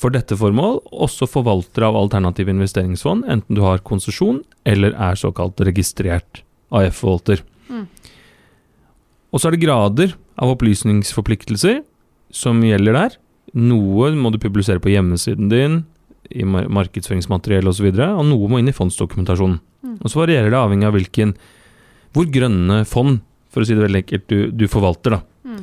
For 0.00 0.12
dette 0.14 0.36
formål 0.38 0.78
også 1.04 1.28
forvaltere 1.28 1.90
av 1.90 1.98
alternative 1.98 2.52
investeringsfond, 2.54 3.26
enten 3.28 3.58
du 3.58 3.60
har 3.66 3.82
konsesjon 3.84 4.40
eller 4.68 4.94
er 4.96 5.18
såkalt 5.20 5.60
registrert 5.66 6.40
AF-forvalter. 6.72 7.42
Mm. 7.68 7.84
Og 9.30 9.40
så 9.40 9.50
er 9.50 9.56
det 9.56 9.64
grader 9.66 10.14
av 10.40 10.54
opplysningsforpliktelser 10.54 11.82
som 12.32 12.62
gjelder 12.64 12.96
der. 12.96 13.16
Noe 13.60 14.12
må 14.16 14.32
du 14.32 14.40
publisere 14.40 14.80
på 14.82 14.92
hjemmesiden 14.94 15.50
din, 15.52 15.82
i 16.30 16.46
mar 16.46 16.68
markedsføringsmateriell 16.70 17.66
osv., 17.66 17.88
og, 17.90 17.98
så 17.98 18.08
og 18.14 18.28
noe 18.28 18.48
må 18.48 18.60
inn 18.60 18.70
i 18.70 18.76
fondsdokumentasjonen. 18.76 19.58
Mm. 19.82 19.96
Og 19.98 20.12
så 20.12 20.20
varierer 20.22 20.52
det 20.52 20.60
avhengig 20.60 20.86
av 20.86 20.94
hvilken 20.96 21.34
hvor 22.14 22.28
grønne 22.30 22.84
fond, 22.88 23.20
for 23.50 23.62
å 23.62 23.66
si 23.66 23.76
det 23.76 23.84
veldig 23.84 24.02
enkelt, 24.04 24.26
du, 24.30 24.38
du 24.54 24.64
forvalter. 24.70 25.18
da. 25.18 25.20
Mm. 25.44 25.62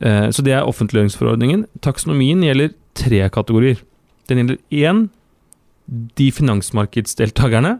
Eh, 0.00 0.28
så 0.30 0.44
det 0.44 0.54
er 0.56 0.68
offentliggjøringsforordningen. 0.68 1.66
Taksonomien 1.84 2.42
gjelder 2.44 2.74
tre 2.98 3.22
kategorier. 3.32 3.80
Den 4.28 4.42
gjelder 4.42 4.58
én 4.70 5.06
de 5.88 6.28
finansmarkedsdeltakerne 6.34 7.78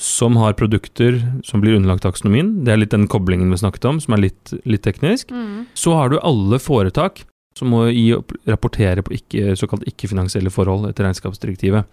som 0.00 0.36
har 0.40 0.56
produkter 0.56 1.18
som 1.44 1.60
blir 1.60 1.76
underlagt 1.76 2.04
taksonomien. 2.04 2.64
Det 2.64 2.72
er 2.72 2.80
litt 2.80 2.94
den 2.94 3.08
koblingen 3.10 3.52
vi 3.52 3.60
snakket 3.60 3.88
om, 3.88 4.00
som 4.00 4.16
er 4.16 4.24
litt, 4.28 4.52
litt 4.68 4.84
teknisk. 4.84 5.32
Mm. 5.32 5.66
Så 5.76 5.92
har 5.96 6.12
du 6.12 6.20
alle 6.20 6.60
foretak 6.60 7.24
som 7.58 7.72
må 7.72 7.86
gi 7.90 8.14
rapportere 8.48 9.04
på 9.04 9.12
ikke, 9.18 9.54
såkalt 9.58 9.84
ikke-finansielle 9.88 10.52
forhold 10.52 10.88
etter 10.88 11.04
regnskapsdirektivet. 11.04 11.88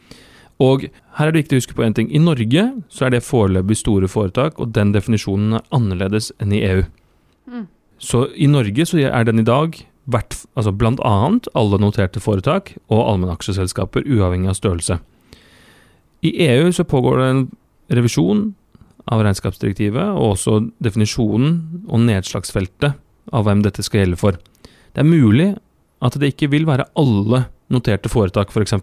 Og 0.64 0.88
her 1.18 1.28
er 1.28 1.34
det 1.34 1.44
viktig 1.44 1.58
å 1.58 1.62
huske 1.62 1.76
på 1.78 1.84
én 1.86 1.96
ting. 1.98 2.08
I 2.10 2.22
Norge 2.22 2.64
så 2.94 3.08
er 3.08 3.14
det 3.14 3.26
foreløpig 3.26 3.78
store 3.78 4.10
foretak, 4.10 4.58
og 4.58 4.72
den 4.74 4.94
definisjonen 4.96 5.60
er 5.60 5.66
annerledes 5.76 6.32
enn 6.42 6.56
i 6.56 6.64
EU. 6.66 6.86
Mm. 7.52 7.68
Så 7.98 8.28
i 8.36 8.48
Norge 8.50 8.86
så 8.86 9.00
er 9.02 9.28
den 9.28 9.42
i 9.42 9.48
dag 9.48 9.78
hvert, 10.08 10.38
altså 10.56 10.72
blant 10.72 11.02
annet 11.06 11.50
alle 11.58 11.80
noterte 11.82 12.22
foretak 12.24 12.76
og 12.88 13.04
allmennaksjeselskaper, 13.04 14.06
uavhengig 14.08 14.52
av 14.54 14.60
størrelse. 14.60 15.00
I 16.26 16.32
EU 16.48 16.72
så 16.74 16.86
pågår 16.88 17.20
det 17.20 17.28
en 17.28 17.44
revisjon 17.98 18.48
av 19.08 19.24
regnskapsdirektivet, 19.24 20.16
og 20.16 20.36
også 20.36 20.60
definisjonen 20.84 21.84
og 21.88 22.04
nedslagsfeltet 22.08 22.98
av 23.34 23.48
hvem 23.48 23.64
dette 23.66 23.84
skal 23.86 24.04
gjelde 24.04 24.20
for. 24.20 24.40
Det 24.96 25.04
er 25.04 25.08
mulig 25.08 25.52
at 26.04 26.18
det 26.20 26.34
ikke 26.34 26.52
vil 26.54 26.68
være 26.68 26.88
alle 27.00 27.46
noterte 27.74 28.12
foretak, 28.12 28.52
f.eks. 28.54 28.78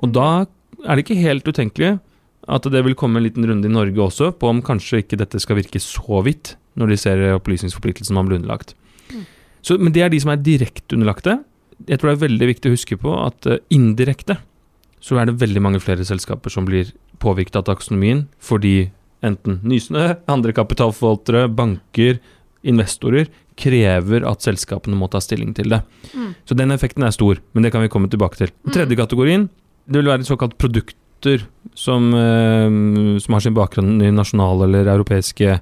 Og 0.00 0.14
da 0.16 0.28
er 0.86 0.96
det 0.96 1.04
ikke 1.04 1.20
helt 1.20 1.48
utenkelig 1.48 1.98
at 2.50 2.66
det 2.72 2.82
vil 2.86 2.96
komme 2.98 3.20
en 3.20 3.26
liten 3.26 3.44
runde 3.46 3.68
i 3.68 3.72
Norge 3.72 4.00
også 4.00 4.30
på 4.40 4.48
om 4.48 4.62
kanskje 4.64 5.02
ikke 5.02 5.18
dette 5.20 5.40
skal 5.42 5.58
virke 5.60 5.82
så 5.82 6.22
vidt 6.24 6.54
når 6.80 6.94
de 6.94 7.00
ser 7.00 7.24
opplysningsforpliktelsen 7.36 8.16
man 8.16 8.28
blir 8.28 8.40
underlagt. 8.40 8.74
Mm. 9.12 9.24
Så, 9.62 9.76
men 9.78 9.92
det 9.94 10.04
er 10.04 10.12
de 10.12 10.20
som 10.22 10.32
er 10.32 10.42
direkte 10.42 10.96
underlagte. 10.96 11.42
jeg 11.88 11.98
tror 11.98 12.10
det 12.10 12.16
er 12.16 12.28
veldig 12.28 12.46
viktig 12.50 12.70
å 12.70 12.74
huske 12.74 12.96
på 13.00 13.12
at 13.20 13.46
eh, 13.46 13.62
indirekte 13.72 14.40
så 15.00 15.16
er 15.16 15.28
det 15.28 15.40
veldig 15.40 15.62
mange 15.64 15.80
flere 15.80 16.04
selskaper 16.04 16.52
som 16.52 16.66
blir 16.68 16.92
påvirket 17.20 17.56
av 17.56 17.66
taksonomien, 17.68 18.26
fordi 18.40 18.90
enten 19.24 19.60
Nysnø, 19.64 20.14
andre 20.30 20.52
kapitalforvaltere, 20.56 21.48
banker, 21.52 22.20
investorer 22.60 23.30
krever 23.60 24.24
at 24.28 24.44
selskapene 24.44 24.96
må 24.96 25.08
ta 25.12 25.20
stilling 25.24 25.52
til 25.56 25.72
det. 25.72 25.80
Mm. 26.12 26.32
Så 26.48 26.56
den 26.56 26.72
effekten 26.74 27.04
er 27.04 27.16
stor, 27.16 27.40
men 27.52 27.64
det 27.64 27.72
kan 27.72 27.84
vi 27.84 27.92
komme 27.92 28.10
tilbake 28.12 28.40
til. 28.40 28.52
Den 28.64 28.76
tredje 28.76 29.00
kategorien, 29.00 29.48
det 29.88 30.00
vil 30.00 30.12
være 30.12 30.28
såkalt 30.28 30.56
produkter 30.60 31.44
som, 31.76 32.12
eh, 32.14 33.18
som 33.20 33.36
har 33.36 33.44
sin 33.44 33.56
bakgrunn 33.56 34.00
i 34.04 34.12
nasjonale 34.12 34.68
eller 34.68 34.92
europeiske 34.92 35.60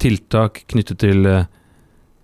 tiltak 0.00 0.64
knyttet 0.72 1.00
til 1.02 1.26
eh, 1.28 1.48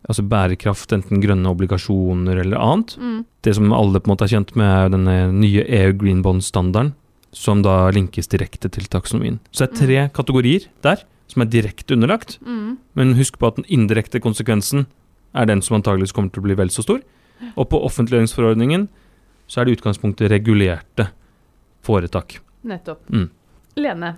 altså 0.06 0.22
bærekraft, 0.26 0.92
enten 0.94 1.22
grønne 1.22 1.50
obligasjoner 1.50 2.40
eller 2.44 2.60
annet. 2.62 2.94
Mm. 2.98 3.18
Det 3.42 3.56
som 3.58 3.72
alle 3.74 4.00
på 4.00 4.08
en 4.08 4.14
måte 4.14 4.26
er 4.28 4.34
kjent 4.36 4.54
med, 4.58 4.70
er 4.70 4.92
denne 4.94 5.16
nye 5.34 5.64
EU 5.80 5.96
Green 5.98 6.22
Bond-standarden, 6.24 6.94
som 7.36 7.60
da 7.66 7.90
linkes 7.92 8.30
direkte 8.32 8.70
til 8.72 8.86
taksonomien. 8.90 9.40
Så 9.50 9.66
det 9.66 9.72
er 9.72 9.80
tre 9.80 10.04
kategorier 10.16 10.68
der 10.86 11.02
som 11.28 11.42
er 11.42 11.50
direkte 11.50 11.96
underlagt, 11.96 12.38
Mm. 12.40 12.78
men 12.94 13.14
husk 13.18 13.38
på 13.38 13.48
at 13.48 13.56
den 13.56 13.66
indirekte 13.68 14.20
konsekvensen 14.22 14.86
er 15.34 15.44
den 15.46 15.60
som 15.60 15.76
antageligvis 15.76 16.14
kommer 16.14 16.30
til 16.30 16.40
å 16.40 16.46
bli 16.46 16.54
vel 16.54 16.70
så 16.70 16.82
stor. 16.86 17.02
Og 17.56 17.68
på 17.68 17.82
offentliggjøringsforordningen 17.84 18.88
så 19.46 19.60
er 19.60 19.64
det 19.66 19.72
i 19.74 19.76
utgangspunktet 19.76 20.30
regulerte 20.30 21.10
foretak. 21.84 22.38
Nettopp. 22.64 23.02
Mm. 23.10 23.28
Lene, 23.76 24.16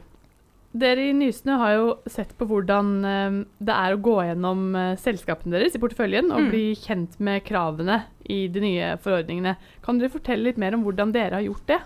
dere 0.77 1.09
i 1.09 1.13
Nysnø 1.17 1.57
har 1.59 1.73
jo 1.75 1.87
sett 2.11 2.35
på 2.39 2.47
hvordan 2.51 2.91
eh, 3.09 3.39
det 3.65 3.75
er 3.75 3.95
å 3.97 4.01
gå 4.05 4.17
gjennom 4.27 4.67
eh, 4.77 4.95
selskapene 5.01 5.57
deres 5.57 5.75
i 5.75 5.81
porteføljen 5.83 6.31
og 6.31 6.45
Mm. 6.45 6.51
bli 6.53 6.65
kjent 6.77 7.19
med 7.21 7.45
kravene 7.49 8.03
i 8.29 8.47
de 8.53 8.61
nye 8.61 8.97
forordningene. 9.03 9.57
Kan 9.83 9.99
dere 9.99 10.13
fortelle 10.13 10.45
litt 10.45 10.59
mer 10.61 10.75
om 10.77 10.85
hvordan 10.85 11.13
dere 11.13 11.41
har 11.41 11.47
gjort 11.47 11.67
det? 11.67 11.81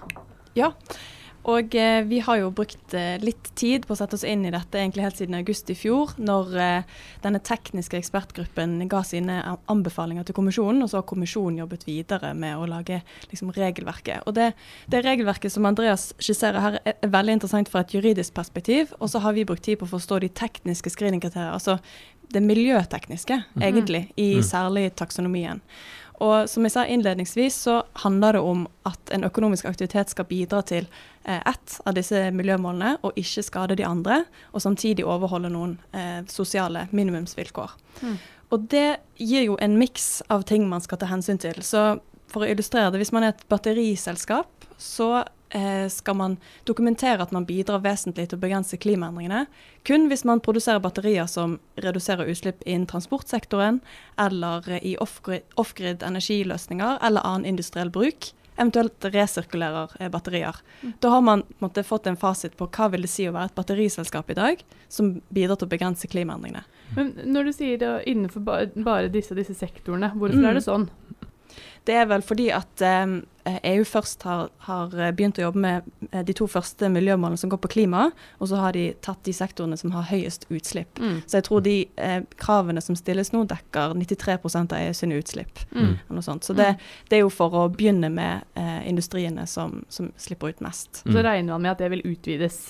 Ja. 0.59 0.73
Og 1.51 1.75
eh, 1.75 2.01
vi 2.07 2.21
har 2.23 2.39
jo 2.39 2.51
brukt 2.55 2.95
eh, 2.95 3.17
litt 3.23 3.51
tid 3.59 3.87
på 3.87 3.97
å 3.97 3.99
sette 3.99 4.15
oss 4.15 4.25
inn 4.27 4.45
i 4.47 4.53
dette 4.55 4.79
egentlig 4.79 5.03
helt 5.07 5.19
siden 5.19 5.35
august 5.35 5.71
i 5.73 5.77
fjor, 5.79 6.13
når 6.23 6.53
eh, 6.63 6.93
denne 7.25 7.41
tekniske 7.43 7.99
ekspertgruppen 7.99 8.77
ga 8.91 9.03
sine 9.07 9.41
anbefalinger 9.73 10.29
til 10.29 10.37
kommisjonen, 10.39 10.85
og 10.85 10.93
så 10.93 11.01
har 11.01 11.09
kommisjonen 11.11 11.59
jobbet 11.65 11.87
videre 11.89 12.31
med 12.39 12.61
å 12.61 12.69
lage 12.71 13.01
liksom, 13.33 13.51
regelverket. 13.57 14.23
Og 14.31 14.37
det, 14.39 14.53
det 14.93 15.03
regelverket 15.03 15.55
som 15.55 15.67
Andreas 15.67 16.13
skisserer 16.23 16.63
her, 16.63 16.79
er, 16.85 16.99
er 17.03 17.15
veldig 17.17 17.41
interessant 17.41 17.73
fra 17.73 17.83
et 17.83 17.97
juridisk 17.97 18.37
perspektiv, 18.39 18.95
og 19.01 19.11
så 19.11 19.25
har 19.27 19.35
vi 19.35 19.47
brukt 19.49 19.67
tid 19.67 19.81
på 19.81 19.91
å 19.91 19.95
forstå 19.97 20.23
de 20.23 20.31
tekniske 20.43 20.95
screeningkriterier, 20.95 21.51
altså 21.57 21.81
det 22.33 22.41
miljøtekniske, 22.41 23.43
egentlig, 23.61 24.07
i 24.17 24.37
Mm. 24.39 24.43
særlig 24.43 24.95
taksonomien. 24.97 25.61
Og 26.21 26.51
som 26.51 26.67
jeg 26.67 26.75
sa 26.75 26.85
innledningsvis, 26.87 27.57
så 27.67 27.79
handler 28.05 28.37
det 28.37 28.43
om 28.47 28.67
at 28.89 29.13
en 29.15 29.25
økonomisk 29.27 29.67
aktivitet 29.71 30.13
skal 30.13 30.29
bidra 30.29 30.61
til 30.67 30.87
eh, 31.25 31.41
ett 31.41 31.79
av 31.87 31.97
disse 31.97 32.29
miljømålene, 32.35 32.99
og 33.03 33.19
ikke 33.19 33.45
skade 33.47 33.79
de 33.81 33.87
andre, 33.89 34.23
og 34.53 34.63
samtidig 34.63 35.07
overholde 35.07 35.51
noen 35.55 35.79
eh, 35.97 36.21
sosiale 36.31 36.87
minimumsvilkår. 36.93 37.75
Mm. 38.03 38.17
Og 38.53 38.69
det 38.71 38.89
gir 39.17 39.47
jo 39.49 39.59
en 39.61 39.79
miks 39.81 40.23
av 40.31 40.45
ting 40.49 40.69
man 40.69 40.85
skal 40.85 41.01
ta 41.01 41.09
hensyn 41.11 41.41
til. 41.41 41.63
Så 41.65 42.03
for 42.33 42.45
å 42.45 42.51
illustrere 42.53 42.93
det, 42.93 43.01
hvis 43.01 43.15
man 43.15 43.27
er 43.27 43.35
et 43.35 43.47
batteriselskap, 43.51 44.69
så 44.81 45.25
skal 45.93 46.17
man 46.17 46.37
dokumentere 46.65 47.23
at 47.23 47.33
man 47.33 47.45
bidrar 47.45 47.83
vesentlig 47.85 48.29
til 48.31 48.39
å 48.39 48.43
begrense 48.43 48.79
klimaendringene, 48.81 49.47
kun 49.85 50.09
hvis 50.09 50.25
man 50.25 50.41
produserer 50.41 50.81
batterier 50.81 51.27
som 51.29 51.59
reduserer 51.77 52.31
utslipp 52.33 52.63
innen 52.65 52.87
transportsektoren, 52.89 53.81
eller 54.19 54.69
eh, 54.71 54.85
i 54.93 54.97
off-grid 54.97 56.03
energiløsninger 56.03 56.99
eller 57.03 57.27
annen 57.27 57.45
industriell 57.53 57.91
bruk. 57.93 58.33
Eventuelt 58.57 59.05
resirkulerer 59.13 59.95
eh, 59.99 60.09
batterier. 60.13 60.57
Da 61.01 61.09
har 61.09 61.23
man 61.25 61.43
på 61.43 61.55
en 61.59 61.67
måte, 61.69 61.83
fått 61.85 62.07
en 62.07 62.17
fasit 62.21 62.57
på 62.57 62.69
hva 62.69 62.91
vil 62.93 63.07
det 63.07 63.11
si 63.11 63.25
å 63.29 63.33
være 63.33 63.49
et 63.51 63.57
batteriselskap 63.57 64.31
i 64.31 64.37
dag, 64.39 64.65
som 64.93 65.15
bidrar 65.33 65.57
til 65.61 65.69
å 65.69 65.73
begrense 65.73 66.09
klimaendringene. 66.13 66.65
Men 66.97 67.15
når 67.33 67.49
du 67.49 67.53
sier 67.57 67.79
det 67.81 67.93
innenfor 68.13 68.45
bare 68.45 69.09
disse, 69.09 69.35
disse 69.35 69.57
sektorene, 69.57 70.13
hvorfor 70.13 70.37
Mm. 70.37 70.49
er 70.51 70.55
det 70.55 70.65
sånn? 70.67 70.89
Det 71.85 71.95
er 71.99 72.07
vel 72.07 72.23
fordi 72.23 72.45
at 72.55 72.83
eh, 72.87 73.15
EU 73.75 73.83
først 73.89 74.23
har, 74.23 74.51
har 74.69 74.93
begynt 75.17 75.39
å 75.41 75.49
jobbe 75.49 75.59
med 75.65 75.89
eh, 76.13 76.21
de 76.29 76.35
to 76.39 76.47
første 76.47 76.87
miljømålene 76.95 77.41
som 77.41 77.51
går 77.51 77.59
på 77.65 77.71
klima, 77.73 78.05
og 78.39 78.51
så 78.53 78.61
har 78.63 78.77
de 78.77 78.85
tatt 79.03 79.25
de 79.27 79.33
sektorene 79.35 79.75
som 79.81 79.91
har 79.97 80.07
høyest 80.13 80.47
utslipp. 80.55 81.01
Mm. 81.03 81.17
Så 81.27 81.41
jeg 81.41 81.47
tror 81.49 81.65
de 81.67 81.75
eh, 81.97 82.21
kravene 82.39 82.83
som 82.85 82.95
stilles 82.99 83.33
nå, 83.35 83.43
dekker 83.51 83.97
93 83.99 84.37
av 84.63 84.77
EU 84.79 84.93
sine 84.95 85.19
utslipp. 85.19 85.65
Mm. 85.75 85.97
eller 86.07 86.21
noe 86.21 86.27
sånt. 86.29 86.47
Så 86.47 86.55
det, 86.55 86.69
det 87.11 87.19
er 87.19 87.25
jo 87.25 87.33
for 87.35 87.51
å 87.59 87.65
begynne 87.75 88.13
med 88.15 88.45
eh, 88.55 88.79
industriene 88.89 89.47
som, 89.51 89.81
som 89.91 90.13
slipper 90.17 90.55
ut 90.55 90.61
mest. 90.63 91.03
Så 91.03 91.11
Mm. 91.13 91.23
regner 91.27 91.53
man 91.57 91.63
med 91.67 91.73
at 91.75 91.79
det 91.83 91.91
vil 91.93 92.03
utvides 92.15 92.61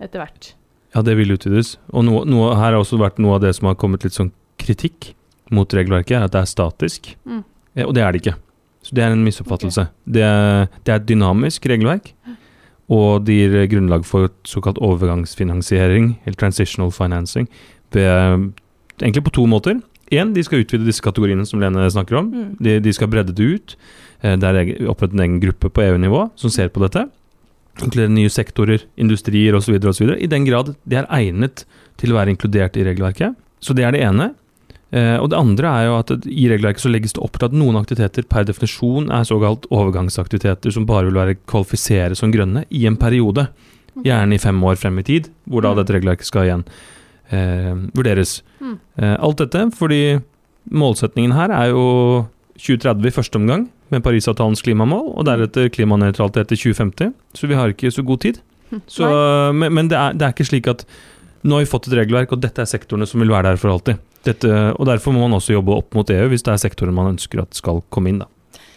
etter 0.00 0.22
hvert. 0.22 0.54
Ja, 0.94 1.02
det 1.04 1.14
vil 1.16 1.30
utvides. 1.32 1.76
Og 1.92 2.04
noe, 2.04 2.24
noe, 2.28 2.54
her 2.56 2.72
har 2.72 2.80
også 2.80 2.96
vært 3.00 3.20
noe 3.20 3.36
av 3.36 3.44
det 3.44 3.52
som 3.56 3.68
har 3.68 3.76
kommet 3.80 4.04
litt 4.04 4.16
sånn 4.16 4.32
kritikk 4.60 5.12
mot 5.52 5.68
regelverket, 5.72 6.16
er 6.16 6.24
at 6.26 6.32
det 6.34 6.40
er 6.42 6.50
statisk. 6.50 7.12
Mm. 7.28 7.44
Ja, 7.76 7.86
og 7.88 7.94
det 7.96 8.02
er 8.04 8.12
det 8.12 8.20
ikke. 8.24 8.34
Så 8.82 8.96
det 8.96 9.04
er 9.04 9.14
en 9.14 9.22
misoppfattelse. 9.24 9.86
Det, 10.10 10.22
er, 10.26 10.66
det 10.82 10.90
er 10.92 10.98
et 10.98 11.08
dynamisk 11.08 11.66
regelverk, 11.70 12.12
og 12.92 13.24
det 13.26 13.36
gir 13.36 13.54
grunnlag 13.70 14.04
for 14.04 14.28
såkalt 14.44 14.80
overgangsfinansiering, 14.82 16.16
eller 16.26 16.36
transitional 16.40 16.90
financing, 16.92 17.46
ved, 17.94 18.50
egentlig 19.00 19.24
på 19.24 19.34
to 19.38 19.46
måter. 19.46 19.78
Én, 20.12 20.34
de 20.34 20.42
skal 20.44 20.60
utvide 20.64 20.84
disse 20.84 21.00
kategoriene 21.00 21.46
som 21.48 21.60
Lene 21.62 21.86
snakker 21.90 22.18
om. 22.18 22.26
Mm. 22.32 22.48
De, 22.60 22.76
de 22.84 22.92
skal 22.92 23.08
bredde 23.08 23.32
det 23.32 23.46
ut. 23.54 23.76
Eh, 24.20 24.36
Det 24.36 24.44
er 24.50 24.88
opprettet 24.90 25.16
en 25.16 25.24
egen 25.24 25.40
gruppe 25.40 25.70
på 25.72 25.84
EU-nivå 25.86 26.26
som 26.36 26.52
ser 26.52 26.68
på 26.68 26.82
dette. 26.84 27.06
Inkludere 27.80 28.12
nye 28.12 28.28
sektorer, 28.28 28.82
industrier 29.00 29.56
osv. 29.56 29.78
I 30.18 30.28
den 30.28 30.44
grad 30.44 30.74
de 30.84 30.98
er 31.00 31.08
egnet 31.08 31.64
til 31.96 32.12
å 32.12 32.18
være 32.18 32.34
inkludert 32.34 32.76
i 32.76 32.84
regelverket. 32.84 33.38
Så 33.62 33.72
det 33.72 33.86
er 33.86 33.94
det 33.96 34.02
ene. 34.04 34.34
Eh, 34.92 35.16
og 35.16 35.30
det 35.32 35.38
andre 35.38 35.70
er 35.72 35.86
jo 35.88 35.94
at 35.96 36.10
i 36.28 36.46
regelverket 36.52 36.84
så 36.84 36.90
legges 36.92 37.14
det 37.16 37.22
opp 37.24 37.38
til 37.40 37.48
at 37.48 37.54
noen 37.56 37.78
aktiviteter 37.80 38.26
per 38.28 38.44
definisjon 38.44 39.06
er 39.10 39.24
såkalt 39.24 39.64
overgangsaktiviteter 39.72 40.74
som 40.74 40.84
bare 40.88 41.08
vil 41.08 41.16
være 41.16 41.38
kvalifisere 41.48 42.16
som 42.18 42.32
grønne 42.34 42.66
i 42.70 42.84
en 42.90 42.98
periode. 43.00 43.46
Gjerne 44.04 44.36
i 44.36 44.40
fem 44.40 44.60
år 44.64 44.76
frem 44.80 44.98
i 45.00 45.06
tid, 45.08 45.30
hvor 45.48 45.64
da 45.64 45.72
Mm. 45.72 45.76
dette 45.80 45.94
regelverket 45.96 46.28
skal 46.28 46.44
igjen 46.48 46.64
eh, 47.32 47.72
vurderes. 47.96 48.42
Mm. 48.60 48.78
Eh, 48.98 49.16
alt 49.18 49.36
dette 49.40 49.70
fordi 49.76 50.20
målsetningen 50.70 51.32
her 51.32 51.50
er 51.50 51.70
jo 51.72 52.28
2030 52.60 53.06
i 53.08 53.14
første 53.16 53.36
omgang, 53.40 53.68
med 53.90 54.02
Parisavtalens 54.04 54.62
klimamål, 54.62 55.14
og 55.16 55.24
deretter 55.26 55.68
klimanøytralitet 55.72 56.48
til 56.48 56.72
2050. 56.72 57.12
Så 57.36 57.48
vi 57.48 57.54
har 57.58 57.72
ikke 57.72 57.90
så 57.92 58.04
god 58.04 58.20
tid. 58.20 58.38
Så, 58.88 59.04
men 59.52 59.72
men 59.72 59.88
det, 59.88 59.98
er, 59.98 60.12
det 60.16 60.22
er 60.22 60.32
ikke 60.32 60.48
slik 60.48 60.68
at 60.70 60.86
nå 61.44 61.58
har 61.58 61.64
vi 61.64 61.68
fått 61.72 61.88
et 61.88 61.96
regelverk, 61.98 62.32
og 62.32 62.40
dette 62.40 62.62
er 62.62 62.70
sektorene 62.70 63.04
som 63.08 63.20
vil 63.20 63.28
være 63.32 63.50
der 63.50 63.60
for 63.60 63.68
alltid. 63.74 63.98
Dette, 64.24 64.50
og 64.78 64.86
Derfor 64.86 65.12
må 65.12 65.24
man 65.26 65.38
også 65.38 65.52
jobbe 65.56 65.74
opp 65.74 65.94
mot 65.98 66.10
EU 66.10 66.28
hvis 66.30 66.44
det 66.46 66.52
er 66.54 66.62
sektorer 66.62 66.92
man 66.94 67.14
ønsker 67.16 67.42
at 67.42 67.54
skal 67.58 67.82
komme 67.90 68.08
inn. 68.12 68.18
da. 68.22 68.28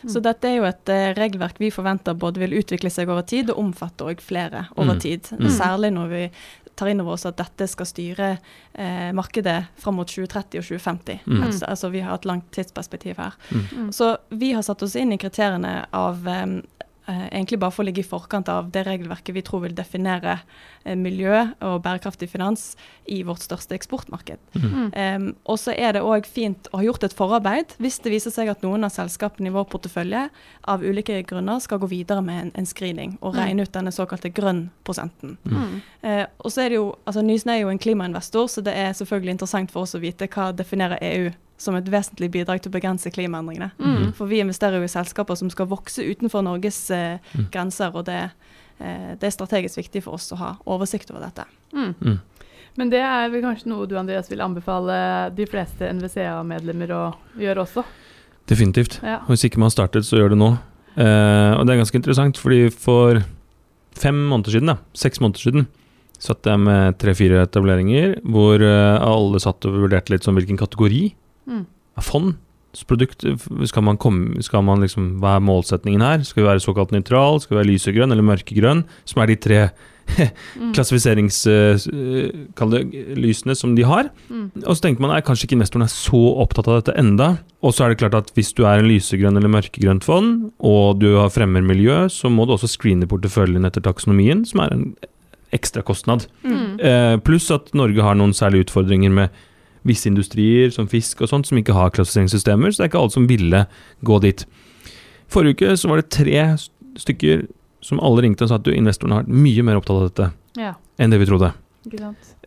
Så 0.08 0.22
dette 0.22 0.46
er 0.46 0.60
jo 0.60 0.66
et 0.70 0.90
eh, 0.94 1.14
regelverk 1.18 1.58
vi 1.58 1.72
forventer 1.74 2.14
både 2.14 2.38
vil 2.44 2.54
utvikle 2.60 2.92
seg 2.94 3.10
over 3.10 3.24
tid 3.26 3.50
og 3.50 3.58
omfatte 3.64 4.06
også 4.06 4.22
flere 4.22 4.68
over 4.78 4.94
Mm. 4.94 5.00
tid. 5.02 5.32
Mm. 5.40 5.50
Særlig 5.50 5.90
når 5.94 6.08
vi 6.12 6.30
tar 6.76 6.88
inn 6.92 7.00
over 7.02 7.14
oss 7.16 7.26
at 7.26 7.38
dette 7.40 7.66
skal 7.72 7.86
styre 7.88 8.38
eh, 8.76 9.12
markedet 9.16 9.66
fram 9.80 9.96
mot 9.96 10.08
2030 10.08 10.60
og 10.60 10.66
2050. 10.68 11.20
Mm. 11.26 11.44
Altså, 11.48 11.66
altså 11.66 11.90
vi 11.90 12.00
har 12.06 12.14
et 12.20 12.26
langt 12.26 12.52
tidsperspektiv 12.52 13.16
her. 13.18 13.34
Mm. 13.52 13.92
Så 13.96 14.18
vi 14.30 14.52
har 14.54 14.62
satt 14.62 14.84
oss 14.84 14.96
inn 14.96 15.14
i 15.14 15.18
kriteriene 15.18 15.86
av 15.96 16.28
eh, 16.28 16.46
egentlig 17.08 17.60
bare 17.62 17.72
for 17.72 17.84
å 17.84 17.88
ligge 17.88 18.02
i 18.02 18.08
forkant 18.08 18.50
av 18.50 18.72
det 18.74 18.82
regelverket 18.88 19.36
vi 19.36 19.44
tror 19.46 19.62
vil 19.66 19.76
definere 19.78 20.40
eh, 20.84 20.96
miljø 20.98 21.44
og 21.62 21.84
bærekraftig 21.86 22.30
finans 22.32 22.76
i 23.06 23.22
vårt 23.28 23.44
største 23.46 23.76
eksportmarked. 23.78 24.40
Mm. 24.58 24.90
Um, 24.96 25.28
og 25.46 25.60
så 25.62 25.76
er 25.78 25.94
det 25.94 26.02
òg 26.02 26.26
fint 26.26 26.70
å 26.72 26.80
ha 26.80 26.88
gjort 26.88 27.04
et 27.06 27.14
forarbeid 27.14 27.76
hvis 27.78 28.00
det 28.02 28.14
viser 28.16 28.34
seg 28.34 28.50
at 28.50 28.66
noen 28.66 28.88
av 28.88 28.94
selskapene 28.96 29.52
i 29.52 29.54
vår 29.54 29.68
portefølje 29.70 30.26
av 30.72 30.84
ulike 30.84 31.22
grunner 31.30 31.62
skal 31.62 31.80
gå 31.84 31.92
videre 31.92 32.24
med 32.26 32.42
en, 32.48 32.52
en 32.56 32.66
screening 32.70 33.18
og 33.22 33.36
Mm. 33.36 33.40
regne 33.44 33.62
ut 33.68 33.74
denne 33.76 33.92
såkalte 33.92 34.30
grønn-prosenten. 34.32 35.38
Mm. 35.46 35.82
Uh, 36.02 36.26
og 36.40 36.52
så 36.52 36.62
er 36.66 36.70
det 36.70 36.78
jo, 36.80 36.96
altså 37.06 37.22
Nysnø 37.22 37.52
er 37.54 37.62
jo 37.66 37.70
en 37.74 37.80
klimainvestor, 37.80 38.48
så 38.48 38.62
det 38.64 38.74
er 38.74 38.94
selvfølgelig 38.94 39.32
interessant 39.36 39.72
for 39.72 39.84
oss 39.84 39.96
å 39.96 40.00
vite 40.02 40.28
hva 40.32 40.52
definerer 40.56 40.98
EU 41.02 41.32
som 41.58 41.76
et 41.78 41.88
vesentlig 41.88 42.30
bidrag 42.34 42.62
til 42.62 42.72
å 42.72 42.76
begrense 42.76 43.12
klimaendringene. 43.16 43.72
Mm. 43.80 44.14
For 44.18 44.28
vi 44.28 44.42
investerer 44.44 44.82
jo 44.82 44.88
i 44.88 44.92
selskaper 44.92 45.38
som 45.40 45.50
skal 45.50 45.70
vokse 45.72 46.04
utenfor 46.04 46.44
Norges 46.44 46.80
eh, 46.92 47.20
Mm. 47.36 47.46
grenser, 47.52 47.96
og 47.96 48.06
det, 48.06 48.32
eh, 48.80 49.16
det 49.16 49.24
er 49.24 49.32
strategisk 49.36 49.78
viktig 49.80 50.04
for 50.04 50.14
oss 50.20 50.32
å 50.32 50.38
ha 50.42 50.58
oversikt 50.68 51.12
over 51.12 51.22
dette. 51.28 51.46
Mm. 51.74 51.94
Mm. 52.02 52.20
Men 52.78 52.90
det 52.92 53.00
er 53.00 53.30
vel 53.32 53.42
kanskje 53.42 53.68
noe 53.72 53.88
du 53.88 53.96
Andreas 53.96 54.28
vil 54.30 54.42
anbefale 54.44 55.34
de 55.34 55.46
fleste 55.48 55.88
NVCA-medlemmer 55.94 56.92
å 56.92 57.04
gjøre 57.40 57.64
også? 57.64 57.86
Definitivt. 58.48 59.00
Ja. 59.02 59.22
Hvis 59.30 59.46
ikke 59.48 59.58
man 59.58 59.70
har 59.72 59.78
startet, 59.78 60.04
så 60.04 60.20
gjør 60.20 60.36
det 60.36 60.38
nå. 60.42 60.52
Eh, 60.98 61.54
og 61.56 61.66
det 61.66 61.74
er 61.74 61.80
ganske 61.82 61.96
interessant, 61.98 62.38
fordi 62.38 62.70
for 62.72 63.24
fem 63.96 64.20
måneder 64.28 64.52
siden, 64.58 64.68
da, 64.68 64.78
seks 64.94 65.20
måneder 65.24 65.40
siden, 65.40 65.68
satt 66.20 66.44
jeg 66.48 66.60
med 66.60 66.98
tre-fire 67.00 67.42
etableringer 67.48 68.20
hvor 68.24 68.60
eh, 68.64 69.00
alle 69.04 69.40
satt 69.40 69.66
og 69.68 69.80
vurderte 69.86 70.12
litt 70.14 70.24
sånn 70.28 70.36
hvilken 70.38 70.60
kategori 70.60 71.14
Mm. 71.48 71.66
fond 72.02 72.34
produkt 72.90 73.24
skal 73.70 73.84
man 73.88 73.96
komme 73.98 74.42
Skal 74.44 74.62
man 74.68 74.82
liksom 74.84 75.14
Hva 75.22 75.38
er 75.38 75.46
målsetningen 75.48 76.02
her? 76.04 76.24
Skal 76.28 76.44
vi 76.44 76.50
være 76.50 76.60
såkalt 76.60 76.92
nøytral? 76.92 77.40
Skal 77.40 77.56
vi 77.56 77.62
være 77.62 77.72
lysegrønn 77.72 78.12
eller 78.12 78.24
mørkegrønn? 78.28 78.82
Som 79.06 79.22
er 79.24 79.28
de 79.32 79.36
tre 79.36 79.70
Mm. 80.56 80.72
klassifiseringslysene 80.76 83.56
som 83.58 83.74
de 83.76 83.84
har. 83.88 84.10
Mm. 84.30 84.52
Og 84.66 84.76
så 84.78 84.82
tenker 84.86 85.02
man 85.02 85.16
at 85.16 85.26
kanskje 85.28 85.48
ikke 85.48 85.58
investoren 85.58 85.86
er 85.88 85.92
så 85.92 86.22
opptatt 86.44 86.68
av 86.70 86.78
dette 86.80 86.94
enda. 87.00 87.30
Og 87.66 87.74
så 87.74 87.86
er 87.86 87.90
det 87.94 88.00
klart 88.04 88.18
at 88.20 88.30
hvis 88.38 88.54
du 88.56 88.62
er 88.70 88.80
en 88.82 88.90
lysegrønn 88.90 89.38
eller 89.40 89.52
mørkegrønt 89.52 90.06
fond, 90.06 90.30
og 90.60 91.00
du 91.02 91.10
har 91.18 91.34
fremmer 91.34 91.66
miljø, 91.66 92.06
så 92.14 92.30
må 92.32 92.46
du 92.46 92.54
også 92.56 92.70
screene 92.72 93.10
porteføljen 93.10 93.66
etter 93.68 93.84
taksonomien, 93.86 94.46
som 94.48 94.58
er 94.66 94.70
en 94.76 94.86
ekstrakostnad. 95.56 96.28
Mm. 96.46 96.70
Eh, 96.80 97.16
pluss 97.26 97.50
at 97.54 97.74
Norge 97.78 98.02
har 98.06 98.16
noen 98.20 98.34
særlige 98.36 98.64
utfordringer 98.70 99.12
med 99.14 99.28
visse 99.86 100.08
industrier, 100.10 100.72
som 100.74 100.88
fisk 100.88 101.22
og 101.22 101.30
sånt, 101.30 101.46
som 101.48 101.58
ikke 101.58 101.74
har 101.78 101.92
klassifiseringssystemer, 101.96 102.72
så 102.74 102.78
det 102.82 102.86
er 102.86 102.90
ikke 102.94 103.02
alle 103.04 103.12
som 103.16 103.28
ville 103.30 103.66
gå 104.04 104.20
dit. 104.22 104.46
Forrige 105.30 105.56
uke 105.60 105.76
så 105.78 105.90
var 105.90 106.02
det 106.02 106.10
tre 106.10 106.58
stykker 106.98 107.46
som 107.86 108.00
alle 108.02 108.24
ringte 108.26 108.44
og 108.46 108.50
sa 108.50 108.56
at 108.58 108.64
du, 108.66 108.72
investoren 108.74 109.12
har 109.14 109.24
vært 109.24 109.36
mye 109.46 109.64
mer 109.64 109.78
opptatt 109.78 110.00
av 110.02 110.10
dette 110.10 110.32
Ja, 110.58 110.74
enn 110.98 111.12
det 111.14 111.20
vi 111.22 111.26
trodde. 111.30 111.52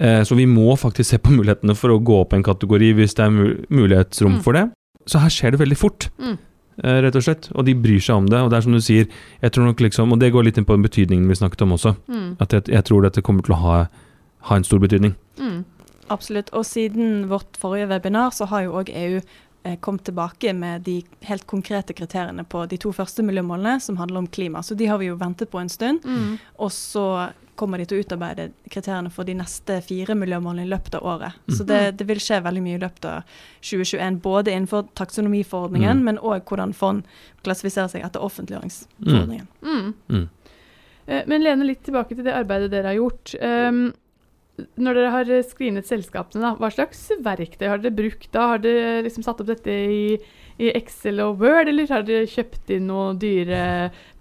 Eh, 0.00 0.22
så 0.26 0.34
vi 0.34 0.46
må 0.50 0.74
faktisk 0.78 1.10
se 1.12 1.18
på 1.22 1.30
mulighetene 1.30 1.76
for 1.78 1.90
å 1.94 2.00
gå 2.02 2.16
opp 2.24 2.32
en 2.34 2.42
kategori 2.42 2.92
hvis 2.98 3.14
det 3.14 3.24
er 3.26 3.30
mu- 3.30 3.64
mulighetsrom 3.70 4.38
Mm. 4.38 4.42
for 4.42 4.52
det. 4.52 4.64
Så 5.06 5.20
her 5.20 5.28
skjer 5.30 5.50
det 5.52 5.60
veldig 5.60 5.76
fort, 5.78 6.08
Mm. 6.18 6.38
eh, 6.82 7.00
rett 7.02 7.14
og 7.16 7.22
slett. 7.22 7.48
Og 7.54 7.64
de 7.64 7.74
bryr 7.74 8.00
seg 8.02 8.16
om 8.16 8.26
det. 8.26 8.38
Og 8.42 8.50
det 8.50 8.56
er 8.56 8.60
som 8.62 8.72
du 8.72 8.80
sier, 8.80 9.06
jeg 9.42 9.52
tror 9.52 9.64
nok 9.66 9.76
liksom, 9.78 10.12
og 10.12 10.18
det 10.18 10.32
går 10.32 10.44
litt 10.44 10.58
inn 10.58 10.64
på 10.64 10.74
den 10.74 10.82
betydningen 10.82 11.28
vi 11.28 11.34
snakket 11.34 11.62
om 11.62 11.70
også, 11.72 11.96
Mm. 12.08 12.36
at 12.40 12.48
jeg, 12.50 12.64
jeg 12.64 12.84
tror 12.84 13.02
dette 13.02 13.22
kommer 13.22 13.42
til 13.44 13.54
å 13.54 13.58
ha, 13.60 13.86
ha 14.42 14.54
en 14.56 14.64
stor 14.64 14.78
betydning. 14.80 15.14
Mm. 16.08 16.14
Absolutt. 16.16 16.50
Og 16.56 16.64
siden 16.66 17.28
vårt 17.30 17.56
forrige 17.60 17.88
webinar, 17.92 18.30
så 18.34 18.48
har 18.50 18.64
jo 18.66 18.72
òg 18.80 18.88
EU 18.94 19.20
eh, 19.64 19.76
kommet 19.84 20.04
tilbake 20.08 20.52
med 20.54 20.82
de 20.86 21.02
helt 21.28 21.46
konkrete 21.46 21.92
kriteriene 21.94 22.44
på 22.48 22.66
de 22.70 22.78
to 22.80 22.92
første 22.92 23.22
miljømålene, 23.26 23.80
som 23.80 23.96
handler 24.00 24.18
om 24.24 24.26
klima. 24.26 24.62
Så 24.62 24.74
de 24.78 24.86
har 24.86 24.98
vi 24.98 25.06
jo 25.10 25.16
ventet 25.20 25.50
på 25.50 25.58
en 25.60 25.68
stund. 25.68 26.04
Mm. 26.04 26.38
Og 26.58 26.72
så 26.72 27.30
kommer 27.58 27.78
de 27.82 27.84
til 27.90 27.98
å 27.98 28.04
utarbeide 28.06 28.52
kriteriene 28.70 29.10
for 29.10 29.26
de 29.26 29.34
neste 29.34 29.80
fire 29.82 30.14
miljømålene 30.14 30.62
i 30.62 30.70
løpet 30.70 30.94
av 30.94 31.02
året. 31.10 31.34
Mm. 31.48 31.54
Så 31.58 31.64
det, 31.66 31.80
det 31.98 32.06
vil 32.06 32.20
skje 32.22 32.38
veldig 32.44 32.62
mye 32.62 32.76
i 32.78 32.82
løpet 32.84 33.08
av 33.10 33.32
2021, 33.66 34.20
både 34.22 34.52
innenfor 34.54 34.86
taksonomiforordningen, 34.94 35.98
Mm. 35.98 36.04
men 36.04 36.18
òg 36.22 36.44
hvordan 36.46 36.72
fond 36.72 37.02
klassifiserer 37.42 37.90
seg 37.90 38.04
etter 38.06 38.22
offentliggjøringsforordningen. 38.22 39.48
Mm. 39.62 39.94
Mm. 40.08 40.28
Eh, 41.06 41.22
Men 41.26 41.42
Lene, 41.42 41.64
litt 41.66 41.82
tilbake 41.82 42.14
til 42.14 42.24
det 42.24 42.34
arbeidet 42.38 42.70
dere 42.70 42.92
har 42.92 42.98
gjort. 43.00 43.34
Um, 43.42 43.92
når 44.78 44.98
dere 44.98 45.10
har 45.14 45.30
screenet 45.46 45.86
selskapene, 45.86 46.42
da, 46.42 46.50
hva 46.58 46.70
slags 46.74 47.04
verktøy 47.22 47.68
har 47.70 47.78
dere 47.82 47.94
brukt 47.94 48.28
da? 48.34 48.48
Har 48.54 48.62
dere 48.64 49.04
liksom 49.06 49.22
satt 49.26 49.40
opp 49.42 49.50
dette 49.50 49.70
i, 49.70 50.18
i 50.58 50.72
Excel 50.74 51.22
og 51.22 51.38
Word, 51.42 51.70
eller 51.70 51.86
har 51.92 52.02
dere 52.06 52.26
kjøpt 52.30 52.72
inn 52.74 52.88
noen 52.90 53.20
dyre 53.22 53.62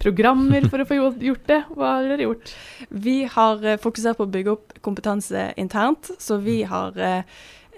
programmer 0.01 0.67
for 0.69 0.83
å 0.83 0.87
få 0.89 0.99
gjort- 0.99 1.47
det? 1.49 1.61
Hva 1.73 1.95
har 1.95 2.09
dere 2.11 2.27
gjort? 2.27 2.53
Vi 2.89 3.17
har 3.33 3.65
eh, 3.65 3.79
fokusert 3.81 4.19
på 4.19 4.27
å 4.27 4.33
bygge 4.37 4.53
opp 4.53 4.77
kompetanse 4.85 5.49
internt, 5.57 6.11
så 6.21 6.37
vi 6.43 6.61
har 6.69 6.97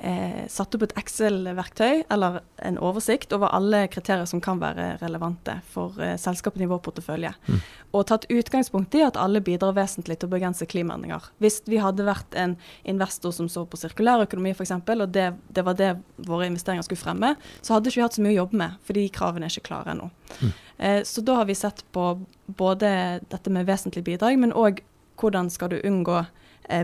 eh, 0.02 0.46
satt 0.48 0.76
opp 0.76 0.84
et 0.86 0.94
Excel-verktøy, 1.00 2.04
eller 2.12 2.40
en 2.66 2.80
oversikt 2.84 3.34
over 3.36 3.52
alle 3.56 3.86
kriterier 3.92 4.28
som 4.30 4.42
kan 4.44 4.62
være 4.62 4.96
relevante 5.02 5.60
for 5.72 6.00
eh, 6.04 6.16
selskapene 6.20 6.66
i 6.66 6.70
vår 6.72 6.82
portefølje. 6.86 7.34
Mm. 7.48 7.60
Og 7.98 8.06
tatt 8.10 8.28
utgangspunkt 8.32 8.96
i 8.98 9.04
at 9.06 9.20
alle 9.20 9.42
bidrar 9.46 9.76
vesentlig 9.78 10.20
til 10.20 10.30
å 10.30 10.34
begrense 10.34 10.68
klimaendringer. 10.70 11.30
Hvis 11.44 11.62
vi 11.70 11.82
hadde 11.84 12.08
vært 12.08 12.38
en 12.40 12.56
investor 12.84 13.34
som 13.36 13.50
så 13.52 13.66
på 13.70 13.80
sirkulær 13.82 14.26
økonomi 14.28 14.56
f.eks., 14.56 14.76
og 14.76 15.08
det, 15.16 15.30
det 15.48 15.66
var 15.66 15.78
det 15.80 15.94
våre 16.28 16.50
investeringer 16.50 16.86
skulle 16.88 17.04
fremme, 17.04 17.36
så 17.62 17.76
hadde 17.76 17.92
ikke 17.92 18.02
vi 18.02 18.08
hatt 18.08 18.20
så 18.20 18.26
mye 18.26 18.36
å 18.36 18.42
jobbe 18.42 18.62
med, 18.64 18.82
fordi 18.88 19.08
kravene 19.14 19.50
er 19.50 19.56
ikke 19.56 19.70
klare 19.72 19.96
ennå. 19.96 20.10
Mm. 20.40 20.52
Eh, 20.80 21.02
så 21.08 21.26
da 21.26 21.42
har 21.42 21.50
vi 21.50 21.58
sett 21.60 21.84
på 21.92 22.12
både 22.46 22.92
dette 23.30 23.52
med 23.54 23.68
vesentlig 23.70 24.06
bidrag, 24.08 24.40
men 24.40 24.56
òg 24.56 24.84
hvordan 25.20 25.50
skal 25.52 25.74
du 25.74 25.82
unngå 25.84 26.24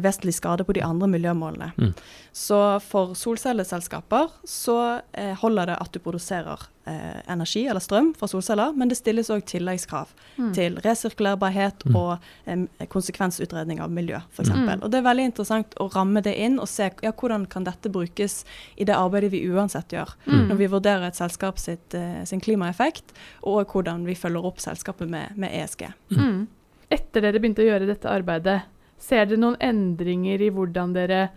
vesentlig 0.03 0.33
skade 0.37 0.65
på 0.65 0.73
de 0.73 0.81
andre 0.83 1.07
miljømålene. 1.07 1.71
Mm. 1.77 1.93
Så 2.35 2.57
for 2.83 3.13
solcelleselskaper 3.15 4.31
så 4.49 5.01
eh, 5.13 5.33
holder 5.41 5.65
det 5.71 5.75
at 5.81 5.91
du 5.95 5.99
produserer 6.03 6.65
eh, 6.85 7.21
energi 7.31 7.63
eller 7.69 7.79
strøm 7.83 8.11
fra 8.17 8.27
solceller, 8.27 8.73
men 8.75 8.89
det 8.91 8.97
stilles 8.99 9.29
òg 9.33 9.45
tilleggskrav 9.49 10.11
Mm. 10.37 10.49
til 10.53 10.75
resirkulerbarhet 10.83 11.85
Mm. 11.85 11.95
og 11.95 12.17
eh, 12.45 12.87
konsekvensutredning 12.91 13.79
av 13.79 13.89
miljø, 13.91 14.17
f.eks. 14.35 14.49
Mm. 14.51 14.81
Og 14.83 14.89
det 14.91 14.97
er 14.99 15.05
veldig 15.07 15.25
interessant 15.29 15.75
å 15.79 15.87
ramme 15.93 16.21
det 16.25 16.33
inn 16.35 16.59
og 16.59 16.67
se 16.67 16.89
ja, 17.03 17.11
hvordan 17.11 17.45
kan 17.47 17.63
dette 17.63 17.89
brukes 17.89 18.43
i 18.77 18.83
det 18.83 18.95
arbeidet 18.95 19.31
vi 19.31 19.45
uansett 19.47 19.89
gjør, 19.95 20.15
Mm. 20.25 20.47
når 20.49 20.55
vi 20.57 20.67
vurderer 20.67 21.07
et 21.07 21.15
selskap 21.15 21.57
sitt, 21.59 21.93
eh, 21.93 22.23
sin 22.25 22.41
klimaeffekt, 22.41 23.13
og 23.43 23.67
hvordan 23.71 24.03
vi 24.05 24.15
følger 24.15 24.43
opp 24.45 24.57
selskapet 24.59 25.07
med, 25.09 25.37
med 25.37 25.51
ESG. 25.53 25.87
Mm. 26.11 26.47
Etter 26.91 27.21
dere 27.21 27.39
begynte 27.39 27.63
å 27.63 27.69
gjøre 27.69 27.87
dette 27.87 28.09
arbeidet, 28.11 28.61
ser 29.01 29.25
dere 29.29 29.41
noen 29.41 29.57
endringer 29.63 30.41
i 30.41 30.51
hvordan 30.53 30.93
dere 30.95 31.27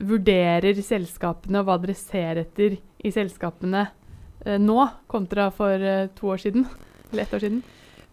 vurderer 0.00 0.78
selskapene, 0.82 1.60
og 1.60 1.68
hva 1.68 1.76
dere 1.82 1.96
ser 1.98 2.40
etter 2.44 2.78
i 3.04 3.12
selskapene 3.12 3.86
eh, 4.46 4.56
nå, 4.60 4.78
kontra 5.10 5.50
for 5.54 5.74
eh, 5.76 6.08
to 6.16 6.32
år 6.32 6.40
siden? 6.46 6.66
Eller 7.10 7.26
ett 7.26 7.34
år 7.34 7.44
siden? 7.44 7.60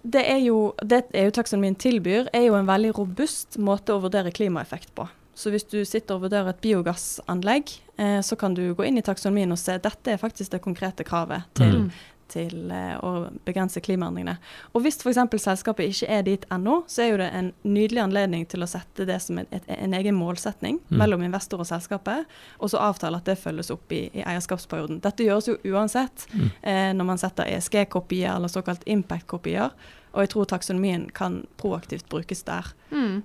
Det 0.07 0.23
er 0.29 0.41
jo, 0.45 0.73
det 0.83 1.07
EU-taksonomien 1.19 1.75
tilbyr, 1.75 2.29
er 2.36 2.47
jo 2.47 2.57
en 2.57 2.67
veldig 2.67 2.93
robust 2.97 3.57
måte 3.60 3.95
å 3.95 4.01
vurdere 4.03 4.31
klimaeffekt 4.36 4.93
på. 4.95 5.07
Så 5.38 5.51
hvis 5.53 5.67
du 5.69 5.83
sitter 5.86 6.15
og 6.15 6.25
vurderer 6.25 6.49
et 6.49 6.62
biogassanlegg, 6.63 7.73
eh, 8.01 8.19
så 8.25 8.38
kan 8.39 8.55
du 8.57 8.63
gå 8.73 8.88
inn 8.88 8.97
i 8.97 9.05
taksonomien 9.05 9.51
og 9.53 9.60
se 9.62 9.75
dette 9.77 10.13
er 10.13 10.21
faktisk 10.21 10.55
det 10.55 10.63
konkrete 10.63 11.05
kravet 11.07 11.45
til, 11.57 11.83
Mm. 11.86 11.91
Til 12.29 12.71
eh, 12.71 12.95
å 13.03 13.29
begrense 13.45 13.81
klimaendringene. 13.83 14.37
Og 14.73 14.81
hvis 14.85 14.97
f.eks. 15.01 15.19
selskapet 15.43 15.89
ikke 15.93 16.09
er 16.11 16.21
dit 16.27 16.45
ennå, 16.51 16.83
så 16.87 17.01
er 17.03 17.09
jo 17.11 17.17
det 17.21 17.29
en 17.33 17.51
nydelig 17.63 18.01
anledning 18.03 18.45
til 18.49 18.63
å 18.63 18.67
sette 18.69 19.05
det 19.07 19.19
som 19.23 19.37
en, 19.41 19.47
et, 19.51 19.63
en 19.67 19.93
egen 19.93 20.15
målsetning 20.15 20.79
Mm. 20.87 20.97
mellom 20.99 21.23
investor 21.23 21.59
og 21.59 21.67
selskapet, 21.67 22.25
og 22.59 22.69
så 22.69 22.77
avtale 22.79 23.17
at 23.17 23.25
det 23.25 23.37
følges 23.39 23.71
opp 23.71 23.91
i, 23.91 24.09
i 24.13 24.21
eierskapsperioden. 24.23 24.99
Dette 25.03 25.23
gjøres 25.25 25.47
jo 25.47 25.57
uansett 25.73 26.27
Mm. 26.33 26.49
eh, 26.61 26.93
når 26.93 27.05
man 27.05 27.17
setter 27.17 27.43
ESG-kopier 27.47 28.35
eller 28.35 28.47
såkalt 28.47 28.83
impact-kopier. 28.85 29.71
Og 30.13 30.21
jeg 30.23 30.29
tror 30.29 30.45
taksonomien 30.45 31.09
kan 31.13 31.45
proaktivt 31.57 32.07
brukes 32.09 32.43
der. 32.43 32.65
Mm. 32.91 33.23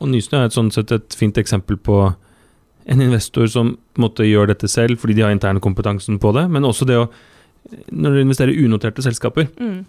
Og 0.00 0.08
Nysnø 0.10 0.38
er 0.40 0.48
et 0.48 0.56
sånn 0.56 0.72
sett 0.74 0.90
et 0.92 1.14
fint 1.14 1.36
eksempel 1.38 1.76
på 1.76 1.98
en 2.86 3.00
investor 3.00 3.46
som 3.48 3.76
måtte 3.96 4.26
gjøre 4.26 4.50
dette 4.52 4.68
selv 4.68 4.98
fordi 5.00 5.14
de 5.16 5.22
har 5.24 5.30
interne 5.32 5.60
kompetansen 5.62 6.18
på 6.20 6.32
det, 6.36 6.48
men 6.50 6.66
også 6.66 6.84
det 6.88 6.98
å 6.98 7.06
Når 7.92 8.10
du 8.14 8.20
investerer 8.20 8.52
i 8.54 8.64
unoterte 8.66 9.02
selskaper, 9.02 9.48
Mm. 9.58 9.84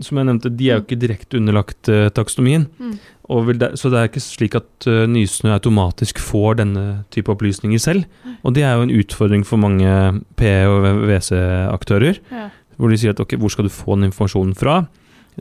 som 0.00 0.16
jeg 0.18 0.26
nevnte, 0.26 0.50
de 0.56 0.68
er 0.70 0.76
jo 0.78 0.82
ikke 0.84 0.98
direkte 1.00 1.36
underlagt 1.38 1.88
uh, 1.88 2.08
taksonomien. 2.14 2.66
Mm. 2.78 2.98
Og 3.30 3.46
vil 3.46 3.58
det, 3.58 3.72
så 3.78 3.90
det 3.90 3.98
er 3.98 4.08
ikke 4.10 4.20
slik 4.22 4.54
at 4.54 4.86
uh, 4.86 5.06
Nysnø 5.10 5.50
automatisk 5.54 6.18
får 6.22 6.56
denne 6.60 7.04
type 7.10 7.26
opplysninger 7.32 7.80
selv. 7.82 8.04
Og 8.44 8.54
det 8.54 8.62
er 8.62 8.74
jo 8.76 8.82
en 8.82 8.94
utfordring 9.00 9.42
for 9.46 9.56
mange 9.58 10.22
PE- 10.38 10.66
og 10.70 10.86
WC-aktører, 11.08 12.18
Ja. 12.30 12.48
hvor 12.78 12.90
de 12.90 12.96
sier 12.98 13.10
at 13.10 13.20
ok, 13.20 13.34
hvor 13.38 13.50
skal 13.50 13.64
du 13.64 13.70
få 13.74 13.96
den 13.98 14.10
informasjonen 14.10 14.54
fra? 14.56 14.86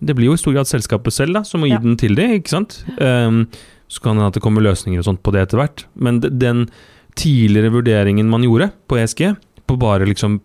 Det 0.01 0.15
blir 0.15 0.25
jo 0.31 0.33
i 0.33 0.37
stor 0.41 0.53
grad 0.55 0.65
selskapet 0.69 1.11
selv 1.13 1.33
da, 1.33 1.43
som 1.43 1.61
må 1.61 1.67
gi 1.67 1.73
Ja. 1.75 1.79
den 1.79 1.97
til 1.97 2.15
dem, 2.15 2.31
ikke 2.39 2.49
sant? 2.49 2.83
Um, 2.99 3.47
så 3.89 3.99
kan 4.01 4.15
det 4.17 4.25
at 4.25 4.33
det 4.33 4.41
kommer 4.41 4.61
løsninger 4.61 4.99
og 4.99 5.05
sånt 5.05 5.21
på 5.23 5.31
det 5.33 5.41
etter 5.49 5.57
hvert. 5.59 5.85
Men 5.95 6.19
de- 6.21 6.29
den 6.29 6.69
tidligere 7.15 7.71
vurderingen 7.73 8.29
man 8.29 8.41
gjorde 8.41 8.71
på 8.87 8.97
ESG, 8.97 9.35
på 9.67 9.77
bare 9.77 10.05
liksom 10.05 10.39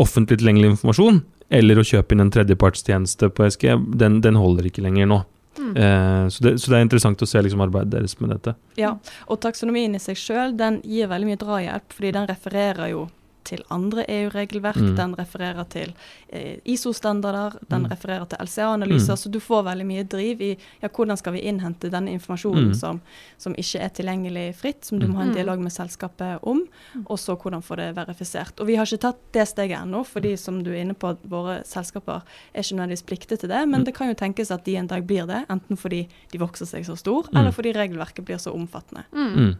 offentlig 0.00 0.40
tilgjengelig 0.40 0.74
informasjon, 0.74 1.22
eller 1.52 1.78
å 1.78 1.84
kjøpe 1.86 2.14
inn 2.14 2.24
en 2.24 2.32
tredjepartstjeneste 2.32 3.28
på 3.36 3.46
SG, 3.50 3.68
den, 4.00 4.20
den 4.24 4.38
holder 4.40 4.68
ikke 4.68 4.84
lenger 4.84 5.10
nå. 5.10 5.22
Mm. 5.58 5.72
Eh, 5.76 6.28
så, 6.32 6.44
det, 6.44 6.58
så 6.58 6.72
det 6.72 6.78
er 6.78 6.86
interessant 6.86 7.22
å 7.22 7.28
se 7.28 7.42
liksom 7.44 7.60
arbeidet 7.64 7.92
deres 7.92 8.16
med 8.20 8.32
dette. 8.32 8.54
Ja, 8.80 8.94
og 9.28 9.40
taksonomien 9.44 9.94
i 9.96 10.00
seg 10.00 10.16
sjøl 10.20 10.56
gir 10.56 11.10
veldig 11.10 11.28
mye 11.28 11.40
drahjelp, 11.40 11.92
fordi 11.92 12.14
den 12.16 12.30
refererer 12.30 12.92
jo 12.94 13.08
til 13.44 13.62
andre 13.70 14.04
EU-regelverk. 14.08 14.76
Mm. 14.76 14.96
Den 14.96 15.14
refererer 15.18 15.64
til 15.68 15.92
eh, 16.32 16.58
ISO-standarder, 16.64 17.58
den 17.68 17.82
Mm. 17.82 17.90
refererer 17.90 18.24
til 18.28 18.38
LCA-analyser. 18.40 19.12
Mm. 19.12 19.16
Så 19.16 19.30
du 19.30 19.38
får 19.40 19.62
veldig 19.64 19.86
mye 19.86 20.04
driv 20.08 20.40
i 20.42 20.56
ja, 20.82 20.88
hvordan 20.88 21.16
skal 21.18 21.32
vi 21.32 21.40
innhente 21.40 21.90
denne 21.90 22.10
informasjonen 22.12 22.68
Mm. 22.68 22.74
som, 22.74 23.00
som 23.38 23.54
ikke 23.54 23.80
er 23.80 23.88
tilgjengelig 23.88 24.54
fritt, 24.56 24.84
som 24.84 24.98
du 24.98 25.06
må 25.08 25.14
ha 25.16 25.22
en 25.22 25.28
Mm. 25.28 25.34
dialog 25.34 25.58
med 25.60 25.72
selskapet 25.72 26.38
om, 26.42 26.62
Mm. 26.94 27.06
og 27.06 27.18
så 27.18 27.36
hvordan 27.36 27.62
få 27.62 27.76
det 27.76 27.94
verifisert. 27.96 28.60
Og 28.60 28.66
vi 28.66 28.76
har 28.76 28.84
ikke 28.86 29.00
tatt 29.00 29.18
det 29.32 29.48
steget 29.48 29.78
ennå, 29.82 30.04
fordi 30.06 30.36
som 30.38 30.62
du 30.62 30.70
er 30.70 30.80
inne 30.84 30.94
på, 30.94 31.16
våre 31.28 31.62
selskaper 31.64 32.22
er 32.54 32.62
ikke 32.62 32.76
nødvendigvis 32.76 33.06
pliktet 33.06 33.40
til 33.40 33.48
det, 33.48 33.68
men 33.68 33.80
Mm. 33.80 33.84
det 33.84 33.94
kan 33.94 34.08
jo 34.08 34.14
tenkes 34.14 34.50
at 34.50 34.64
de 34.64 34.76
en 34.76 34.86
dag 34.86 35.06
blir 35.06 35.26
det, 35.26 35.46
enten 35.50 35.76
fordi 35.76 36.08
de 36.30 36.38
vokser 36.38 36.66
seg 36.66 36.84
så 36.84 36.96
stor, 36.96 37.22
Mm. 37.32 37.36
eller 37.38 37.50
fordi 37.50 37.72
regelverket 37.74 38.24
blir 38.24 38.36
så 38.38 38.52
omfattende. 38.54 39.04
Mm. 39.12 39.56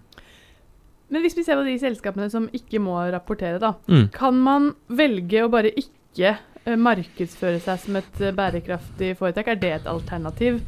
Men 1.13 1.23
hvis 1.27 1.37
vi 1.37 1.45
ser 1.45 1.59
på 1.61 1.67
de 1.67 1.75
selskapene 1.83 2.31
som 2.33 2.47
ikke 2.57 2.81
må 2.81 2.97
rapportere, 3.13 3.59
da. 3.61 3.75
Mm. 3.91 4.07
Kan 4.17 4.39
man 4.41 4.71
velge 4.89 5.45
å 5.45 5.51
bare 5.53 5.71
ikke 5.77 6.33
eh, 6.65 6.77
markedsføre 6.81 7.61
seg 7.61 7.79
som 7.85 7.99
et 8.01 8.21
eh, 8.25 8.33
bærekraftig 8.33 9.13
foretak? 9.21 9.53
Er 9.53 9.61
det 9.61 9.73
et 9.81 9.91
alternativ? 9.93 10.63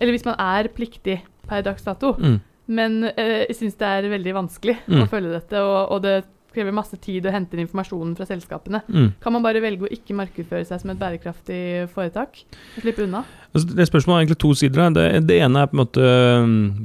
Eller 0.00 0.14
hvis 0.16 0.24
man 0.24 0.38
er 0.40 0.70
pliktig 0.72 1.20
per 1.50 1.62
dags 1.66 1.84
dato, 1.84 2.14
Mm. 2.16 2.38
men 2.70 3.00
eh, 3.12 3.46
jeg 3.50 3.56
syns 3.58 3.76
det 3.76 3.88
er 3.88 4.08
veldig 4.16 4.34
vanskelig 4.40 4.76
Mm. 4.88 5.02
å 5.02 5.08
følge 5.10 5.32
dette, 5.36 5.60
og, 5.60 5.90
og 5.92 6.02
det 6.06 6.18
krever 6.50 6.72
masse 6.74 6.96
tid 6.98 7.26
å 7.26 7.30
hente 7.30 7.54
inn 7.54 7.62
informasjonen 7.66 8.16
fra 8.18 8.24
selskapene. 8.26 8.80
Mm. 8.90 9.12
Kan 9.22 9.32
man 9.36 9.42
bare 9.44 9.60
velge 9.62 9.84
å 9.86 9.90
ikke 9.94 10.16
markedsføre 10.18 10.64
seg 10.66 10.80
som 10.82 10.90
et 10.90 10.98
bærekraftig 10.98 11.60
foretak? 11.92 12.40
Og 12.76 12.82
slippe 12.82 13.04
unna? 13.04 13.20
Altså, 13.54 13.68
det 13.76 13.86
spørsmålet 13.86 14.16
har 14.16 14.24
egentlig 14.24 14.40
to 14.42 14.50
sider. 14.58 14.90
Det, 14.96 15.04
det 15.28 15.36
ene 15.44 15.62
er 15.62 15.66
på 15.70 15.76
en 15.76 15.82
måte 15.84 16.08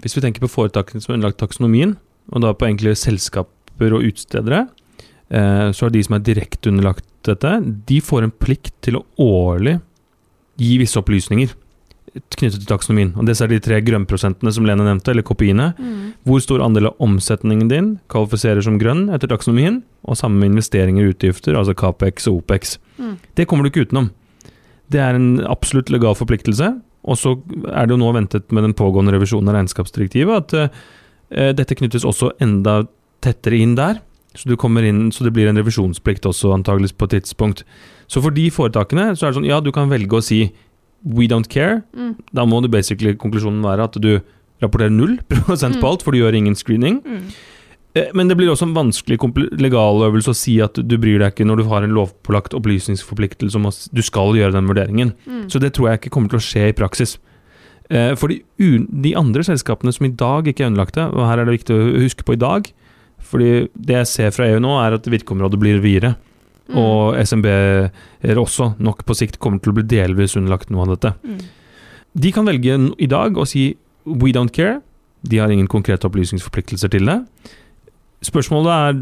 Hvis 0.04 0.13
vi 0.17 0.21
tenker 0.21 0.43
på 0.45 0.51
foretakene 0.54 1.01
som 1.01 1.13
er 1.13 1.17
underlagt 1.17 1.39
taksonomien, 1.41 1.95
og 2.31 2.43
da 2.43 2.53
på 2.55 2.67
egentlig 2.67 2.95
selskaper 2.99 3.95
og 3.95 4.07
utstedere, 4.09 4.65
eh, 5.29 5.67
så 5.75 5.88
er 5.88 5.93
de 5.93 6.05
som 6.05 6.17
er 6.17 6.25
direkte 6.25 6.71
underlagt 6.71 7.05
dette, 7.25 7.51
de 7.89 7.99
får 8.01 8.25
en 8.25 8.33
plikt 8.33 8.73
til 8.85 8.99
å 8.99 9.05
årlig 9.21 9.79
gi 10.61 10.75
visse 10.79 10.99
opplysninger 11.01 11.53
knyttet 12.15 12.61
til 12.61 12.69
taksonomien. 12.69 13.11
Og 13.19 13.27
Disse 13.27 13.43
er 13.43 13.51
de 13.51 13.59
tre 13.63 13.81
grønnprosentene 13.83 14.51
som 14.55 14.67
Lene 14.67 14.85
nevnte, 14.88 15.11
eller 15.11 15.25
kopiene. 15.25 15.73
Hvor 16.27 16.41
stor 16.43 16.63
andel 16.63 16.89
av 16.89 17.01
omsetningen 17.03 17.67
din 17.71 17.89
kvalifiserer 18.11 18.63
som 18.63 18.79
grønn 18.79 19.09
etter 19.13 19.31
taksonomien, 19.31 19.81
og 20.07 20.19
samme 20.19 20.39
med 20.39 20.53
investeringer 20.53 21.05
og 21.05 21.15
utgifter, 21.15 21.57
altså 21.59 21.75
Capex 21.75 22.29
og 22.31 22.39
Opex. 22.43 22.77
Mm. 22.97 23.17
Det 23.35 23.47
kommer 23.49 23.65
du 23.65 23.71
ikke 23.71 23.89
utenom. 23.89 24.11
Det 24.91 25.01
er 25.01 25.17
en 25.17 25.41
absolutt 25.43 25.91
legal 25.91 26.15
forpliktelse. 26.15 26.71
Og 27.05 27.19
så 27.19 27.35
er 27.69 27.85
det 27.85 27.93
jo 27.93 28.01
nå 28.01 28.11
ventet 28.15 28.47
med 28.55 28.65
den 28.65 28.77
pågående 28.77 29.13
revisjonen 29.13 29.51
av 29.51 29.59
regnskapsdirektivet 29.59 30.39
at 30.39 30.55
eh, 30.57 30.79
dette 31.29 31.75
knyttes 31.75 32.05
også 32.05 32.31
enda 32.41 32.83
tettere 33.21 33.57
inn 33.57 33.75
der. 33.75 34.01
Så, 34.35 34.49
du 34.49 34.55
kommer 34.59 34.83
inn, 34.83 35.11
så 35.15 35.23
det 35.23 35.31
blir 35.33 35.47
en 35.47 35.55
revisjonsplikt 35.57 36.25
også, 36.27 36.51
antageligvis 36.53 36.91
på 36.99 37.07
et 37.07 37.13
tidspunkt. 37.21 37.63
Så 38.11 38.21
for 38.21 38.29
de 38.35 38.49
foretakene 38.51 39.13
så 39.15 39.25
er 39.25 39.31
det 39.31 39.38
sånn, 39.39 39.47
ja, 39.47 39.61
du 39.63 39.71
kan 39.71 39.89
velge 39.89 40.17
å 40.19 40.23
si 40.23 40.51
we 41.05 41.27
don't 41.31 41.47
care. 41.47 41.83
Mm. 41.95 42.15
Da 42.35 42.43
må 42.45 42.59
du 42.61 42.67
basically 42.67 43.15
konklusjonen 43.15 43.63
være 43.63 43.83
at 43.88 43.95
du 44.01 44.19
rapporterer 44.61 44.91
null 44.91 45.17
prosent 45.29 45.75
Mm. 45.77 45.81
på 45.81 45.88
alt, 45.93 46.03
for 46.03 46.11
du 46.11 46.19
gjør 46.19 46.35
ingen 46.35 46.55
screening. 46.55 46.99
Mm. 47.05 47.29
Eh, 47.95 48.09
Men 48.13 48.27
det 48.27 48.35
blir 48.38 48.51
også 48.51 48.67
en 48.67 48.75
vanskelig 48.75 49.17
legaløvelse 49.55 50.29
å 50.33 50.35
si 50.35 50.59
at 50.61 50.73
du 50.75 50.97
bryr 50.97 51.19
deg 51.23 51.31
ikke 51.33 51.47
når 51.47 51.57
du 51.63 51.69
har 51.71 51.83
en 51.83 51.95
lovpålagt 51.95 52.53
opplysningsforpliktelse 52.59 53.55
om 53.55 53.65
at 53.71 53.88
du 53.95 54.01
skal 54.03 54.35
gjøre 54.35 54.51
den 54.51 54.67
vurderingen. 54.67 55.13
Mm. 55.25 55.45
Så 55.49 55.59
det 55.63 55.73
tror 55.73 55.89
jeg 55.93 56.01
ikke 56.03 56.11
kommer 56.11 56.29
til 56.29 56.39
å 56.39 56.43
skje 56.43 56.67
i 56.69 56.75
praksis. 56.75 57.17
Eh, 57.89 58.13
For 58.17 58.32
de, 58.32 58.41
de 58.58 59.15
andre 59.17 59.43
selskapene 59.45 59.93
som 59.93 60.08
i 60.08 60.13
dag 60.13 60.48
ikke 60.50 60.65
er 60.65 60.71
underlagte, 60.71 61.08
og 61.12 61.28
her 61.28 61.41
er 61.41 61.48
det 61.48 61.60
viktig 61.60 61.76
å 61.76 61.91
huske 62.02 62.26
på 62.26 62.38
i 62.38 62.41
dag, 62.41 62.71
fordi 63.26 63.67
det 63.74 64.00
jeg 64.02 64.12
ser 64.12 64.34
fra 64.36 64.48
EU 64.50 64.62
nå, 64.62 64.74
er 64.82 64.98
at 64.98 65.10
virkeområdet 65.10 65.60
blir 65.62 65.82
videre. 65.84 66.15
Mm. 66.69 66.78
Og 66.82 67.17
SMB-er 67.21 68.41
også 68.41 68.71
nok 68.82 69.04
på 69.06 69.17
sikt 69.17 69.38
kommer 69.41 69.62
til 69.62 69.74
å 69.74 69.78
bli 69.78 69.86
delvis 69.86 70.38
underlagt 70.38 70.71
noe 70.74 70.86
av 70.86 70.95
dette. 70.95 71.13
Mm. 71.21 71.43
De 72.15 72.32
kan 72.34 72.48
velge 72.48 72.78
i 73.02 73.10
dag 73.12 73.38
å 73.38 73.45
si 73.50 73.67
we 74.06 74.34
don't 74.34 74.54
care. 74.56 74.80
De 75.26 75.41
har 75.41 75.52
ingen 75.52 75.69
konkrete 75.69 76.08
opplysningsforpliktelser 76.10 76.93
til 76.93 77.10
det. 77.10 77.19
Spørsmålet 78.25 78.71
er 78.73 78.95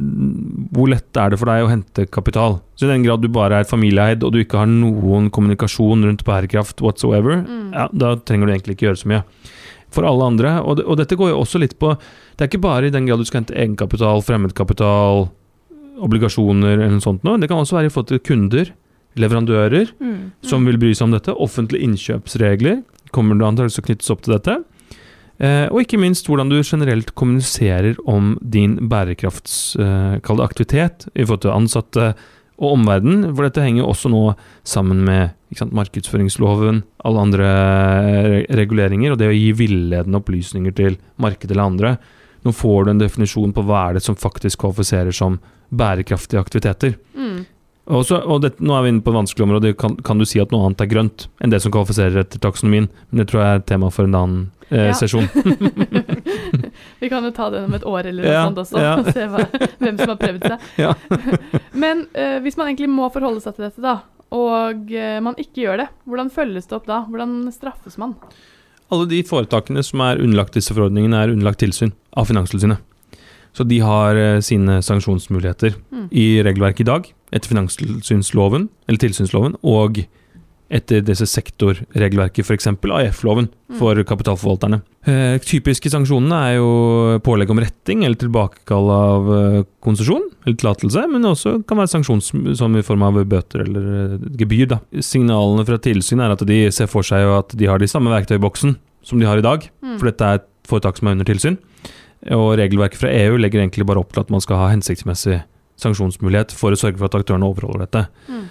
hvor 0.75 0.89
lett 0.91 1.15
er 1.21 1.29
det 1.31 1.37
for 1.39 1.47
deg 1.47 1.63
å 1.63 1.69
hente 1.71 2.05
kapital? 2.11 2.57
Så 2.75 2.87
I 2.87 2.91
den 2.91 3.05
grad 3.05 3.21
du 3.23 3.29
bare 3.31 3.61
er 3.61 3.69
familieeid 3.69 4.23
og 4.25 4.33
du 4.35 4.41
ikke 4.41 4.59
har 4.63 4.67
noen 4.67 5.29
kommunikasjon 5.33 6.03
rundt 6.03 6.25
bærekraft 6.27 6.81
whatsoever, 6.83 7.43
Mm. 7.45 7.69
ja, 7.73 7.87
da 7.93 8.15
trenger 8.15 8.47
du 8.47 8.53
egentlig 8.53 8.75
ikke 8.75 8.87
gjøre 8.89 8.99
så 9.03 9.07
mye. 9.13 9.23
For 9.93 10.03
alle 10.09 10.25
andre, 10.25 10.55
og, 10.65 10.77
det, 10.77 10.85
og 10.89 10.97
dette 10.97 11.15
går 11.15 11.29
jo 11.29 11.39
også 11.43 11.59
litt 11.61 11.77
på 11.79 11.93
Det 12.35 12.41
er 12.41 12.47
ikke 12.49 12.61
bare 12.65 12.87
i 12.87 12.89
den 12.89 13.05
grad 13.05 13.19
du 13.21 13.25
skal 13.29 13.43
hente 13.43 13.53
egenkapital, 13.55 14.23
fremmedkapital, 14.25 15.29
obligasjoner 16.01 16.73
eller 16.79 16.95
noe 16.95 17.03
sånt 17.05 17.23
noe. 17.23 17.37
Det 17.39 17.47
kan 17.51 17.61
også 17.61 17.77
være 17.77 17.91
i 17.91 17.93
forhold 17.93 18.09
til 18.09 18.19
kunder, 18.25 18.71
leverandører, 19.15 19.91
Mm. 20.01 20.31
som 20.41 20.65
vil 20.65 20.77
bry 20.81 20.91
seg 20.93 21.05
om 21.05 21.11
dette. 21.11 21.29
Offentlige 21.37 21.83
innkjøpsregler 21.85 22.83
kommer 23.13 23.37
det 23.37 23.45
antakeligvis 23.45 23.75
til 23.77 23.83
å 23.83 23.87
knyttes 23.87 24.09
opp 24.11 24.21
til 24.25 24.33
dette. 24.33 24.63
Eh, 25.41 25.65
og 25.71 25.81
ikke 25.81 25.97
minst 26.01 26.27
hvordan 26.29 26.51
du 26.51 26.59
generelt 26.61 27.13
kommuniserer 27.17 27.97
om 28.09 28.35
din 28.41 28.77
bærekrafts 28.89 29.75
eh, 29.81 30.17
aktivitet 30.45 31.07
i 31.13 31.25
forhold 31.25 31.45
til 31.45 31.55
ansatte 31.55 32.09
og 32.61 32.75
omverdenen. 32.77 33.31
For 33.33 33.47
dette 33.47 33.63
henger 33.65 33.87
også 33.87 34.11
nå 34.13 34.23
sammen 34.67 35.01
med 35.07 35.33
sant, 35.57 35.73
markedsføringsloven, 35.75 36.83
alle 37.03 37.23
andre 37.27 37.49
reguleringer, 38.53 39.13
og 39.13 39.21
det 39.21 39.31
å 39.31 39.35
gi 39.35 39.49
villedende 39.57 40.21
opplysninger 40.21 40.75
til 40.77 40.99
markedet 41.21 41.55
eller 41.55 41.71
andre. 41.71 41.95
Nå 42.43 42.53
får 42.53 42.85
du 42.85 42.93
en 42.93 43.01
definisjon 43.01 43.55
på 43.55 43.63
hva 43.65 43.87
er 43.87 43.97
det 43.97 44.05
som 44.05 44.19
faktisk 44.19 44.61
kvalifiserer 44.63 45.15
som 45.15 45.39
bærekraftige 45.73 46.41
aktiviteter. 46.41 46.97
Mm. 47.17 47.45
Og, 47.83 48.05
så, 48.07 48.15
og 48.23 48.39
det, 48.45 48.53
nå 48.63 48.71
er 48.77 48.85
vi 48.85 48.91
inne 48.93 49.03
på 49.03 49.11
et 49.11 49.17
vanskelig 49.17 49.43
område. 49.43 49.73
Kan, 49.75 49.97
kan 50.07 50.19
du 50.21 50.23
si 50.27 50.39
at 50.39 50.53
noe 50.53 50.63
annet 50.69 50.83
er 50.85 50.87
grønt 50.87 51.25
enn 51.43 51.51
det 51.51 51.59
som 51.63 51.73
kvalifiserer 51.73 52.21
etter 52.21 52.39
taksonomien? 52.43 52.87
Men 53.11 53.19
det 53.23 53.25
tror 53.31 53.41
jeg 53.43 53.57
er 53.59 53.65
tema 53.73 53.89
for 53.91 54.07
en 54.07 54.15
annen 54.15 54.45
eh, 54.69 54.85
Ja. 54.87 54.93
sesjon. 54.95 55.27
Vi 57.03 57.09
kan 57.11 57.25
jo 57.27 57.31
ta 57.35 57.49
det 57.51 57.65
om 57.65 57.73
et 57.75 57.83
år 57.83 58.07
eller 58.07 58.23
noe 58.23 58.31
Ja, 58.31 58.45
sånt 58.47 58.61
også, 58.63 58.79
ja. 58.79 58.93
og 59.01 59.09
se 59.11 59.25
hva, 59.27 59.43
hvem 59.83 59.99
som 59.99 60.13
har 60.13 60.19
prøvd 60.21 60.47
seg. 60.47 60.71
Men 61.83 62.05
eh, 62.15 62.37
hvis 62.45 62.55
man 62.59 62.71
egentlig 62.71 62.89
må 62.93 63.09
forholde 63.13 63.43
seg 63.43 63.57
til 63.57 63.67
dette, 63.67 63.83
da, 63.83 63.97
og 64.33 64.89
eh, 64.95 65.19
man 65.23 65.35
ikke 65.41 65.65
gjør 65.65 65.83
det, 65.83 65.89
hvordan 66.09 66.31
følges 66.33 66.69
det 66.71 66.79
opp 66.79 66.87
da? 66.89 67.03
Hvordan 67.11 67.35
straffes 67.53 67.99
man? 68.01 68.15
Alle 68.93 69.09
de 69.11 69.19
foretakene 69.27 69.83
som 69.85 70.01
er 70.05 70.21
underlagt 70.23 70.55
disse 70.57 70.73
forordningene, 70.73 71.19
er 71.19 71.35
underlagt 71.35 71.59
tilsyn 71.63 71.91
av 72.15 72.27
Finanstilsynet. 72.31 72.79
Så 73.53 73.63
de 73.69 73.77
har 73.85 74.15
eh, 74.17 74.39
sine 74.41 74.79
sanksjonsmuligheter 74.81 75.75
Mm. 75.93 76.07
i 76.11 76.41
regelverket 76.43 76.81
i 76.81 76.89
dag, 76.89 77.05
etter 77.31 77.49
finanstilsynsloven, 77.53 78.67
eller 78.89 78.97
tilsynsloven, 78.99 79.55
og 79.63 80.03
etter 80.73 81.03
disse 81.05 81.27
sektorregelverket, 81.29 82.43
f.eks. 82.47 82.67
AF-loven 82.67 83.49
Mm. 83.69 83.77
for 83.77 83.95
kapitalforvalterne. 84.03 84.81
Eh, 85.05 85.37
typiske 85.39 85.89
sanksjonene 85.91 86.33
er 86.49 86.55
jo 86.57 87.19
pålegg 87.21 87.49
om 87.51 87.59
retting 87.59 88.03
eller 88.05 88.15
tilbakekall 88.17 88.89
av 88.89 89.29
eh, 89.33 89.63
konsesjon 89.83 90.23
eller 90.45 90.57
tillatelse, 90.57 91.05
men 91.11 91.21
også 91.23 91.63
kan 91.67 91.77
være 91.77 91.91
sanksjons 91.93 92.23
som 92.31 92.55
som 92.55 92.75
i 92.75 92.81
form 92.81 93.03
av 93.03 93.13
bøter 93.25 93.61
eller 93.67 94.15
eh, 94.15 94.17
gebyr. 94.37 94.67
Da. 94.67 94.79
Signalene 94.99 95.65
fra 95.65 95.77
tilsynet 95.77 96.25
er 96.25 96.31
at 96.31 96.45
de 96.47 96.71
ser 96.71 96.87
for 96.87 97.03
seg 97.03 97.21
at 97.37 97.55
de 97.57 97.65
har 97.69 97.77
de 97.79 97.85
samme 97.87 98.09
verktøyboksen 98.09 98.75
som 99.03 99.19
de 99.19 99.25
har 99.25 99.37
i 99.37 99.41
dag, 99.45 99.69
Mm. 99.83 99.99
for 99.99 100.05
dette 100.09 100.21
er 100.25 100.35
et 100.41 100.47
foretak 100.67 100.97
som 100.97 101.07
er 101.07 101.11
under 101.11 101.25
tilsyn. 101.25 101.57
Og 102.31 102.53
regelverket 102.59 103.01
fra 103.01 103.11
EU 103.11 103.37
legger 103.41 103.63
egentlig 103.63 103.87
bare 103.87 103.99
opp 103.99 104.13
til 104.15 104.23
at 104.23 104.31
man 104.31 104.43
skal 104.43 104.61
ha 104.61 104.71
hensiktsmessig 104.71 105.41
sanksjonsmulighet 105.83 106.53
for 106.55 106.71
å 106.71 106.79
sørge 106.79 106.99
for 106.99 107.09
at 107.09 107.17
aktørene 107.17 107.47
overholder 107.49 107.83
dette. 107.83 108.05
Mm. 108.29 108.45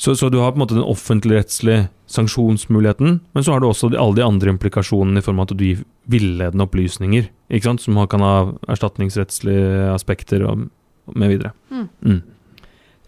Så, 0.00 0.14
så 0.16 0.30
du 0.32 0.38
har 0.40 0.52
på 0.52 0.60
en 0.60 0.62
måte 0.62 0.76
den 0.78 0.86
offentligrettslige 0.86 1.88
sanksjonsmuligheten, 2.08 3.18
men 3.32 3.44
så 3.44 3.52
har 3.52 3.60
du 3.60 3.68
også 3.68 3.90
de, 3.92 3.98
alle 4.00 4.16
de 4.16 4.24
andre 4.24 4.54
implikasjonene 4.54 5.20
i 5.20 5.24
form 5.24 5.42
av 5.42 5.50
at 5.50 5.58
du 5.60 5.64
gir 5.66 5.82
villedende 6.10 6.64
opplysninger, 6.64 7.26
ikke 7.52 7.68
sant? 7.68 7.84
som 7.84 7.98
kan 8.10 8.24
ha 8.24 8.34
erstatningsrettslige 8.72 9.90
aspekter 9.92 10.46
og 10.48 10.70
med 11.12 11.34
videre. 11.34 11.52
Mm. 11.68 11.88
Mm. 12.06 12.22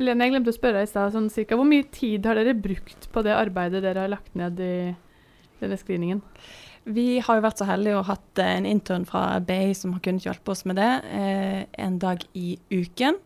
Lene, 0.02 0.26
jeg 0.26 0.34
glemte 0.34 0.52
å 0.52 0.56
spørre 0.56 0.82
deg 0.82 0.88
i 0.88 0.92
stad, 0.92 1.14
sånn 1.14 1.30
cirka, 1.32 1.56
hvor 1.56 1.68
mye 1.68 1.86
tid 1.94 2.28
har 2.28 2.36
dere 2.36 2.54
brukt 2.58 3.08
på 3.14 3.24
det 3.24 3.34
arbeidet 3.38 3.84
dere 3.84 4.04
har 4.04 4.12
lagt 4.12 4.36
ned 4.38 4.60
i 4.60 4.74
denne 5.62 5.78
screeningen? 5.80 6.20
Vi 6.84 7.20
har 7.22 7.38
jo 7.38 7.44
vært 7.44 7.60
så 7.62 7.66
heldige 7.68 7.98
og 8.00 8.08
hatt 8.08 8.42
eh, 8.42 8.56
en 8.58 8.66
intern 8.66 9.04
fra 9.06 9.38
BI 9.46 9.74
som 9.78 9.94
har 9.94 10.02
kunnet 10.02 10.26
hjelpe 10.26 10.54
oss 10.54 10.64
med 10.66 10.80
det 10.80 10.92
eh, 11.14 11.60
en 11.78 11.98
dag 12.02 12.24
i 12.34 12.56
uken. 12.72 13.20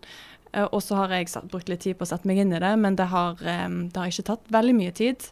Eh, 0.53 0.67
og 0.67 0.83
så 0.85 0.99
har 1.01 1.15
jeg 1.17 1.31
satt, 1.33 1.49
brukt 1.53 1.71
litt 1.73 1.85
tid 1.87 1.97
på 1.97 2.05
å 2.07 2.11
sette 2.11 2.29
meg 2.29 2.43
inn 2.43 2.53
i 2.53 2.61
det, 2.63 2.75
men 2.81 2.99
det 2.99 3.09
har, 3.13 3.41
eh, 3.41 3.69
det 3.69 3.97
har 3.97 4.13
ikke 4.13 4.29
tatt 4.33 4.53
veldig 4.53 4.77
mye 4.77 4.97
tid. 4.97 5.25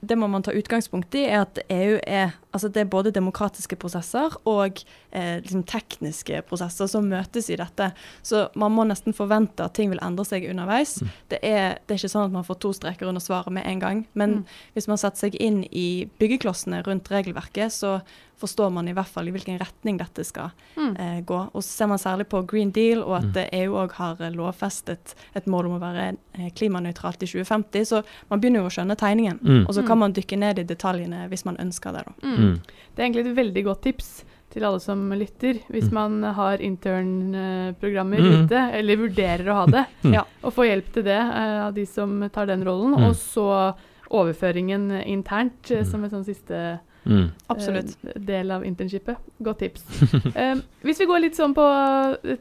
Det 0.00 0.16
må 0.16 0.26
man 0.32 0.42
ta 0.42 0.52
utgangspunkt 0.56 1.14
i, 1.14 1.26
er 1.28 1.42
at 1.42 1.58
EU 1.68 1.98
er, 2.08 2.30
altså 2.56 2.70
det 2.72 2.80
er 2.80 2.88
både 2.88 3.10
demokratiske 3.12 3.76
prosesser 3.76 4.32
og 4.48 4.80
eh, 5.12 5.42
liksom 5.42 5.62
tekniske 5.68 6.40
prosesser 6.48 6.88
som 6.88 7.04
møtes 7.10 7.50
i 7.52 7.58
dette. 7.60 7.90
Så 8.24 8.46
man 8.56 8.72
må 8.72 8.86
nesten 8.88 9.12
forvente 9.12 9.66
at 9.66 9.74
ting 9.76 9.92
vil 9.92 10.00
endre 10.00 10.24
seg 10.24 10.48
underveis. 10.48 10.96
Mm. 11.02 11.10
Det, 11.34 11.42
er, 11.42 11.76
det 11.84 11.94
er 11.94 12.00
ikke 12.00 12.12
sånn 12.14 12.30
at 12.30 12.36
man 12.38 12.48
får 12.48 12.60
to 12.64 12.72
streker 12.80 13.10
under 13.12 13.20
svaret 13.20 13.52
med 13.52 13.68
en 13.68 13.84
gang. 13.84 14.06
Men 14.14 14.30
Mm. 14.40 14.44
hvis 14.74 14.86
man 14.88 14.98
setter 15.00 15.26
seg 15.26 15.34
inn 15.42 15.64
i 15.70 16.08
byggeklossene 16.20 16.80
rundt 16.86 17.10
regelverket, 17.10 17.72
så 17.72 18.00
forstår 18.40 18.72
man 18.72 18.88
i 18.88 18.92
hvert 18.96 19.06
fall 19.12 19.28
i 19.28 19.30
hvilken 19.34 19.58
retning 19.60 19.98
dette 20.00 20.24
skal 20.24 20.50
Mm. 20.76 20.96
eh, 20.98 21.20
gå. 21.22 21.40
Og 21.54 21.60
så 21.62 21.68
ser 21.68 21.86
man 21.88 21.98
særlig 21.98 22.26
på 22.28 22.40
Green 22.46 22.70
Deal, 22.70 23.02
og 23.02 23.16
at 23.18 23.34
Mm. 23.34 23.48
EU 23.52 23.72
òg 23.74 23.92
har 23.92 24.16
eh, 24.20 24.30
lovfestet 24.30 25.14
et 25.36 25.46
mål 25.46 25.66
om 25.66 25.76
å 25.78 25.80
være 25.80 26.16
eh, 26.38 26.50
klimanøytralt 26.50 27.22
i 27.22 27.26
2050. 27.26 27.84
Så 27.84 28.02
man 28.30 28.40
begynner 28.40 28.60
jo 28.62 28.66
å 28.66 28.74
skjønne 28.74 28.96
tegningen. 28.96 29.38
Mm. 29.42 29.66
Og 29.68 29.74
så 29.74 29.82
Mm. 29.82 29.86
kan 29.86 29.98
man 29.98 30.12
dykke 30.14 30.38
ned 30.38 30.58
i 30.58 30.64
detaljene 30.64 31.28
hvis 31.28 31.44
man 31.44 31.56
ønsker 31.58 31.92
det. 31.92 32.04
da. 32.06 32.12
Mm. 32.28 32.36
Mm. 32.38 32.60
Det 32.96 32.98
er 32.98 33.08
egentlig 33.10 33.26
et 33.26 33.36
veldig 33.36 33.64
godt 33.64 33.82
tips 33.82 34.24
til 34.50 34.64
alle 34.64 34.80
som 34.80 35.10
lytter, 35.10 35.60
hvis 35.70 35.90
Mm. 35.90 35.92
man 35.92 36.22
har 36.34 36.58
intern-programmer 36.58 38.18
Mm. 38.18 38.44
ute, 38.46 38.58
eller 38.74 38.96
vurderer 38.96 39.46
å 39.46 39.54
ha 39.54 39.66
det, 39.66 39.86
Mm. 40.04 40.12
Ja. 40.14 40.24
og 40.42 40.52
få 40.54 40.64
hjelp 40.66 40.92
til 40.92 41.02
det 41.04 41.18
eh, 41.18 41.66
av 41.66 41.74
de 41.74 41.84
som 41.86 42.28
tar 42.30 42.46
den 42.46 42.64
rollen, 42.64 42.94
Mm. 42.96 43.04
og 43.08 43.14
så 43.14 43.74
overføringen 44.10 45.04
internt 45.06 45.62
Mm. 45.70 45.84
som 45.86 46.04
et 46.04 46.10
sånn 46.12 46.24
siste 46.24 46.80
Mm. 47.04 47.30
Absolutt. 47.52 47.96
eh, 48.04 48.20
del 48.20 48.50
av 48.50 48.64
internshipet. 48.66 49.16
Godt 49.38 49.62
tips. 49.64 49.86
Eh, 50.34 50.56
hvis 50.86 51.00
vi 51.00 51.08
går 51.08 51.24
litt 51.24 51.38
sånn 51.38 51.54
på 51.56 51.64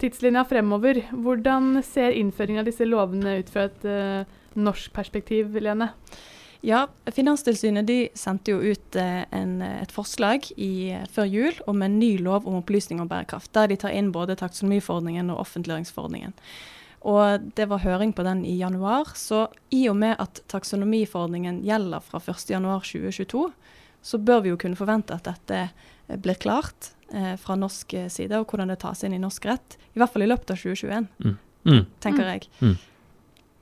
tidslinja 0.02 0.44
fremover, 0.48 1.02
hvordan 1.12 1.80
ser 1.86 2.18
innføringen 2.18 2.64
av 2.64 2.68
disse 2.70 2.86
lovene 2.88 3.40
ut 3.40 3.50
fra 3.54 3.68
et 3.70 3.88
eh, 3.88 4.36
norsk 4.60 4.92
perspektiv, 4.94 5.56
Lene? 5.62 5.94
Ja, 6.62 6.88
Finanstilsynet 7.16 7.88
de 7.88 8.10
sendte 8.20 8.52
jo 8.52 8.60
ut 8.60 8.96
eh, 9.00 9.24
en, 9.32 9.62
et 9.64 9.94
forslag 9.96 10.50
i, 10.58 10.92
eh, 10.92 11.06
før 11.12 11.30
jul 11.32 11.62
om 11.72 11.80
en 11.86 11.96
ny 12.02 12.18
lov 12.20 12.48
om 12.50 12.58
opplysning 12.60 13.00
om 13.00 13.08
bærekraft, 13.08 13.54
der 13.56 13.72
de 13.72 13.78
tar 13.80 13.96
inn 13.96 14.12
både 14.12 14.36
taksonomiforordningen 14.42 15.32
og 15.32 15.40
offentliggjøringsforordningen. 15.46 16.36
Og 17.08 17.48
Det 17.56 17.70
var 17.72 17.80
høring 17.80 18.12
på 18.12 18.26
den 18.28 18.44
i 18.44 18.58
januar. 18.60 19.14
Så 19.16 19.48
i 19.72 19.86
og 19.88 19.96
med 19.96 20.18
at 20.20 20.42
taksonomiforordningen 20.52 21.62
gjelder 21.64 22.04
fra 22.04 22.20
1.1.2022, 22.20 23.46
så 24.02 24.18
bør 24.18 24.42
vi 24.44 24.50
jo 24.54 24.58
kunne 24.58 24.76
forvente 24.80 25.14
at 25.16 25.24
dette 25.28 25.60
eh, 26.10 26.18
blir 26.18 26.36
klart 26.40 26.92
eh, 27.14 27.36
fra 27.42 27.56
norsk 27.60 27.96
side, 28.10 28.32
og 28.40 28.48
hvordan 28.48 28.72
det 28.72 28.80
tas 28.80 29.04
inn 29.04 29.14
i 29.14 29.20
norsk 29.22 29.46
rett. 29.46 29.78
I 29.96 30.00
hvert 30.00 30.14
fall 30.14 30.24
i 30.26 30.30
løpet 30.32 30.52
av 30.56 30.58
2021, 30.62 31.08
Mm. 31.26 31.38
Mm. 31.66 31.86
tenker 32.00 32.24
Mm. 32.24 32.30
jeg. 32.32 32.78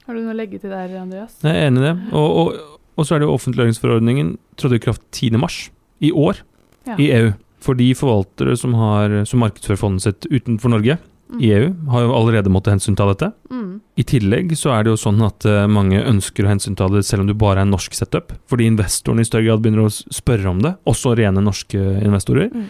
Har 0.08 0.14
du 0.16 0.22
noe 0.22 0.34
å 0.34 0.38
legge 0.38 0.60
til 0.62 0.70
der, 0.72 0.94
Andreas? 1.02 1.34
Jeg 1.44 1.52
er 1.56 1.68
enig 1.68 1.82
i 1.82 1.88
det. 1.88 1.96
Og, 2.14 2.38
og, 2.38 2.78
og 2.96 3.06
så 3.06 3.16
er 3.16 3.20
det 3.20 3.28
jo 3.28 3.34
offentliggjøringsforordningen 3.36 4.38
trådte 4.56 4.76
i 4.80 4.84
kraft 4.86 5.02
10. 5.12 5.38
mars 5.42 5.58
i 6.00 6.12
år 6.14 6.40
Ja. 6.88 6.96
i 6.98 7.10
EU. 7.12 7.34
For 7.60 7.74
de 7.76 7.90
forvaltere 7.98 8.54
som, 8.56 8.74
har, 8.78 9.26
som 9.26 9.42
markedsfører 9.42 9.78
fondet 9.82 10.06
sitt 10.06 10.28
utenfor 10.32 10.70
Norge 10.72 11.00
Mm. 11.28 11.40
i 11.44 11.48
EU, 11.52 11.72
har 11.92 12.02
jo 12.06 12.14
allerede 12.16 12.50
måttet 12.50 12.72
hensynta 12.78 13.06
dette. 13.10 13.34
Mm. 13.52 13.82
I 14.00 14.04
tillegg 14.08 14.54
så 14.56 14.72
er 14.72 14.84
det 14.86 14.94
jo 14.94 15.00
sånn 15.02 15.20
at 15.26 15.44
eh, 15.46 15.66
mange 15.68 16.00
ønsker 16.00 16.46
å 16.46 16.52
hensynta 16.54 16.88
det 16.94 17.02
selv 17.04 17.26
om 17.26 17.28
du 17.28 17.34
bare 17.36 17.60
er 17.60 17.66
en 17.68 17.74
norsk 17.76 17.94
setup, 17.98 18.32
fordi 18.48 18.70
investorene 18.72 19.26
i 19.26 19.28
større 19.28 19.44
grad 19.50 19.62
begynner 19.66 19.88
å 19.88 19.92
spørre 19.92 20.48
om 20.48 20.62
det, 20.64 20.76
også 20.88 21.18
rene 21.20 21.44
norske 21.44 21.76
investorer. 22.08 22.48
Mm. 22.54 22.70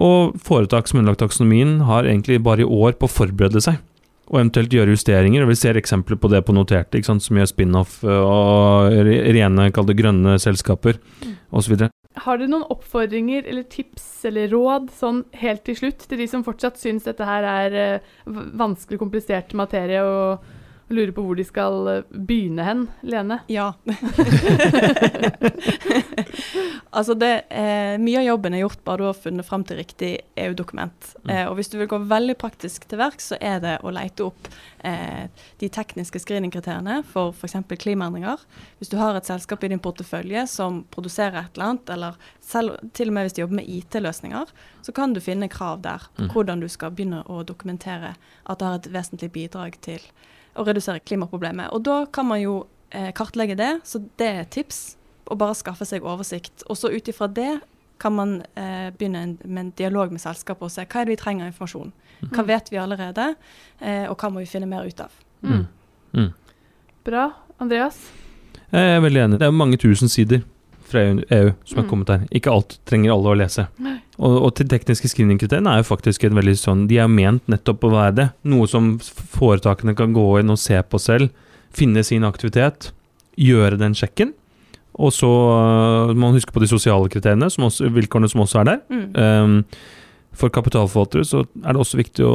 Og 0.00 0.38
foretak 0.40 0.88
som 0.88 0.96
er 0.96 1.02
underlagt 1.04 1.20
taksonomien 1.20 1.82
har 1.84 2.08
egentlig 2.08 2.40
bare 2.42 2.64
i 2.64 2.68
år 2.68 2.96
på 2.96 3.04
å 3.04 3.12
forberede 3.12 3.60
seg, 3.60 3.76
og 4.30 4.38
eventuelt 4.40 4.72
gjøre 4.72 4.94
justeringer. 4.94 5.42
og 5.42 5.50
Vi 5.50 5.58
ser 5.58 5.76
eksempler 5.76 6.16
på 6.16 6.30
det 6.30 6.44
på 6.46 6.54
noterte, 6.56 7.02
som 7.04 7.18
gjør 7.36 7.50
spin-off 7.50 8.00
eh, 8.04 8.08
og 8.08 8.88
rene, 9.36 9.70
kall 9.74 9.84
det 9.90 9.98
grønne 10.00 10.38
selskaper 10.40 10.96
Mm. 11.20 11.36
osv. 11.52 11.76
Har 12.18 12.40
dere 12.40 12.50
noen 12.50 12.66
oppfordringer 12.74 13.46
eller 13.46 13.62
tips 13.70 14.24
eller 14.26 14.50
råd 14.50 14.88
sånn 14.90 15.22
helt 15.38 15.62
til 15.68 15.76
slutt 15.78 16.08
til 16.10 16.18
de 16.18 16.26
som 16.30 16.42
fortsatt 16.42 16.80
syns 16.80 17.06
dette 17.06 17.26
her 17.26 17.46
er 17.46 17.76
eh, 17.78 18.08
vanskelig, 18.26 18.98
komplisert 18.98 19.54
materie 19.54 20.02
og 20.02 20.42
lurer 20.90 21.12
på 21.14 21.22
hvor 21.24 21.38
de 21.38 21.44
skal 21.46 21.88
eh, 21.92 22.02
begynne 22.10 22.64
hen? 22.66 22.84
Lene? 23.06 23.40
Ja. 23.50 23.72
altså 26.90 27.14
det, 27.14 27.42
eh, 27.50 27.98
mye 28.02 28.18
av 28.18 28.24
jobben 28.26 28.54
er 28.54 28.62
gjort 28.64 28.82
bare 28.84 29.00
du 29.00 29.04
har 29.08 29.16
funnet 29.18 29.46
fram 29.46 29.64
til 29.66 29.78
riktig 29.80 30.10
EU-dokument. 30.40 31.12
Mm. 31.22 31.30
Eh, 31.34 31.44
og 31.50 31.56
hvis 31.58 31.70
du 31.72 31.76
vil 31.80 31.90
gå 31.90 31.98
veldig 32.10 32.36
praktisk 32.40 32.86
til 32.90 33.00
verks, 33.00 33.30
så 33.32 33.38
er 33.40 33.60
det 33.62 33.76
å 33.86 33.92
lete 33.94 34.26
opp 34.26 34.48
eh, 34.86 35.24
de 35.62 35.70
tekniske 35.72 36.22
screeningkriteriene 36.24 37.00
for 37.10 37.34
f.eks. 37.36 37.56
klimaendringer. 37.78 38.42
Hvis 38.80 38.92
du 38.92 38.98
har 39.00 39.18
et 39.18 39.28
selskap 39.30 39.64
i 39.64 39.70
din 39.72 39.82
portefølje 39.82 40.46
som 40.50 40.82
produserer 40.90 41.44
et 41.44 41.54
eller 41.54 41.70
annet, 41.70 41.94
eller 41.96 42.18
selv, 42.42 42.80
til 42.96 43.12
og 43.12 43.18
med 43.18 43.28
hvis 43.28 43.38
de 43.38 43.44
jobber 43.44 43.60
med 43.62 43.70
IT-løsninger, 43.70 44.46
så 44.82 44.90
kan 44.96 45.14
du 45.14 45.22
finne 45.22 45.50
krav 45.52 45.82
der 45.84 46.08
på 46.16 46.20
Mm. 46.20 46.28
hvordan 46.34 46.60
du 46.60 46.68
skal 46.68 46.90
begynne 46.90 47.22
å 47.32 47.42
dokumentere 47.46 48.10
at 48.46 48.58
det 48.58 48.66
har 48.66 48.74
et 48.74 48.92
vesentlig 48.92 49.30
bidrag 49.32 49.78
til 49.80 50.00
å 50.56 50.64
redusere 50.66 51.00
klimaproblemet. 51.00 51.70
Og 51.72 51.82
da 51.86 52.04
kan 52.12 52.26
man 52.26 52.40
jo 52.42 52.66
eh, 52.90 53.10
kartlegge 53.16 53.56
det, 53.58 53.80
så 53.84 54.00
det 54.18 54.26
er 54.28 54.40
et 54.44 54.50
tips. 54.50 54.96
Å 55.30 55.36
bare 55.38 55.54
skaffe 55.54 55.86
seg 55.86 56.02
oversikt. 56.02 56.64
Og 56.68 56.76
så 56.76 56.90
ut 56.90 57.06
ifra 57.08 57.28
det 57.30 57.60
kan 58.00 58.14
man 58.16 58.38
eh, 58.58 58.88
begynne 58.96 59.20
en, 59.22 59.34
med 59.44 59.60
en 59.66 59.72
dialog 59.78 60.10
med 60.10 60.20
selskapet 60.22 60.64
og 60.66 60.72
se 60.72 60.86
hva 60.88 61.02
er 61.02 61.06
det 61.06 61.14
vi 61.14 61.20
trenger 61.20 61.46
av 61.46 61.52
informasjon. 61.52 61.92
Hva 62.20 62.42
Mm. 62.42 62.46
vet 62.48 62.70
vi 62.72 62.76
allerede, 62.76 63.34
eh, 63.80 64.06
og 64.10 64.16
hva 64.18 64.28
må 64.32 64.40
vi 64.42 64.46
finne 64.50 64.66
mer 64.68 64.84
ut 64.88 65.00
av. 65.00 65.12
Mm. 65.42 65.66
Mm. 66.12 66.32
Bra. 67.04 67.30
Andreas? 67.60 67.96
Jeg 68.72 68.96
er 68.96 69.00
veldig 69.00 69.20
enig. 69.24 69.38
Det 69.38 69.46
er 69.46 69.52
mange 69.56 69.76
tusen 69.80 70.08
sider 70.08 70.42
fra 70.90 71.02
EU, 71.06 71.20
EU 71.30 71.52
som 71.64 71.78
er 71.78 71.84
Mm. 71.84 71.88
kommet 71.90 72.08
her. 72.12 72.24
Ikke 72.34 72.52
alt 72.52 72.78
trenger 72.86 73.12
alle 73.14 73.30
å 73.32 73.38
lese. 73.38 73.66
Og, 74.18 74.34
og 74.44 74.54
til 74.58 74.68
tekniske 74.68 75.08
screeningkriteriene 75.08 75.70
er 75.72 75.80
jo 75.80 75.88
faktisk 75.94 76.24
en 76.26 76.34
veldig 76.36 76.56
sånn 76.58 76.86
De 76.90 76.98
er 77.00 77.08
ment 77.08 77.46
nettopp 77.48 77.86
å 77.88 77.92
være 77.94 78.14
det. 78.18 78.26
Noe 78.44 78.66
som 78.68 78.98
foretakene 79.00 79.94
kan 79.96 80.12
gå 80.12 80.26
inn 80.40 80.50
og 80.50 80.58
se 80.60 80.76
på 80.82 81.00
selv. 81.00 81.30
Finne 81.72 82.02
sin 82.04 82.26
aktivitet. 82.28 82.90
Gjøre 83.38 83.78
den 83.80 83.94
sjekken. 83.94 84.34
Og 85.00 85.12
så 85.14 85.28
øh, 85.30 86.14
må 86.14 86.26
man 86.28 86.34
huske 86.36 86.52
på 86.52 86.60
de 86.60 86.68
sosiale 86.68 87.08
kriteriene, 87.08 87.48
som 87.50 87.64
også, 87.64 87.88
vilkårene 87.94 88.28
som 88.28 88.42
også 88.42 88.60
er 88.60 88.64
der. 88.68 88.80
Mm. 88.90 89.06
Um, 89.16 89.64
for 90.36 90.52
kapitalforvaltere 90.52 91.24
så 91.24 91.44
er 91.64 91.72
det 91.72 91.80
også 91.80 91.96
viktig 92.00 92.26
å, 92.26 92.34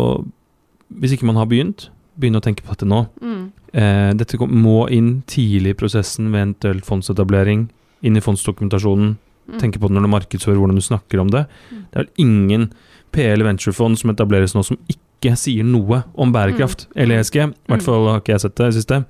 hvis 1.00 1.14
ikke 1.16 1.28
man 1.28 1.38
har 1.40 1.46
begynt, 1.52 1.90
begynne 2.18 2.40
å 2.40 2.46
tenke 2.46 2.64
på 2.64 2.74
dette 2.74 2.88
nå. 2.88 3.04
Mm. 3.22 3.46
Uh, 3.76 4.12
dette 4.18 4.40
må 4.48 4.88
inn 4.96 5.20
tidlig 5.30 5.76
i 5.76 5.78
prosessen 5.78 6.32
ved 6.32 6.42
eventuell 6.42 6.82
fondsetablering. 6.88 7.68
Inn 8.06 8.18
i 8.20 8.22
fondsdokumentasjonen. 8.24 9.16
Mm. 9.50 9.58
Tenke 9.62 9.80
på 9.82 9.90
det 9.90 9.96
når 9.98 10.06
du 10.08 10.12
markedsfører, 10.14 10.58
hvordan 10.62 10.78
du 10.80 10.86
snakker 10.86 11.22
om 11.22 11.30
det. 11.34 11.46
Mm. 11.72 11.82
Det 11.92 12.00
er 12.00 12.04
vel 12.06 12.24
ingen 12.26 12.68
PL 13.16 13.34
eller 13.36 13.48
venturefond 13.52 13.98
som 14.02 14.12
etableres 14.14 14.56
nå 14.58 14.64
som 14.66 14.78
ikke 14.92 15.36
sier 15.40 15.66
noe 15.66 16.04
om 16.20 16.32
bærekraft 16.34 16.88
Mm. 16.90 17.02
eller 17.02 17.20
ESG. 17.22 17.36
I 17.42 17.54
hvert 17.70 17.82
Mm. 17.82 17.86
fall 17.86 18.08
har 18.10 18.20
ikke 18.22 18.34
jeg 18.36 18.42
sett 18.42 18.56
det 18.56 18.68
i 18.68 18.78
siste. 18.80 19.06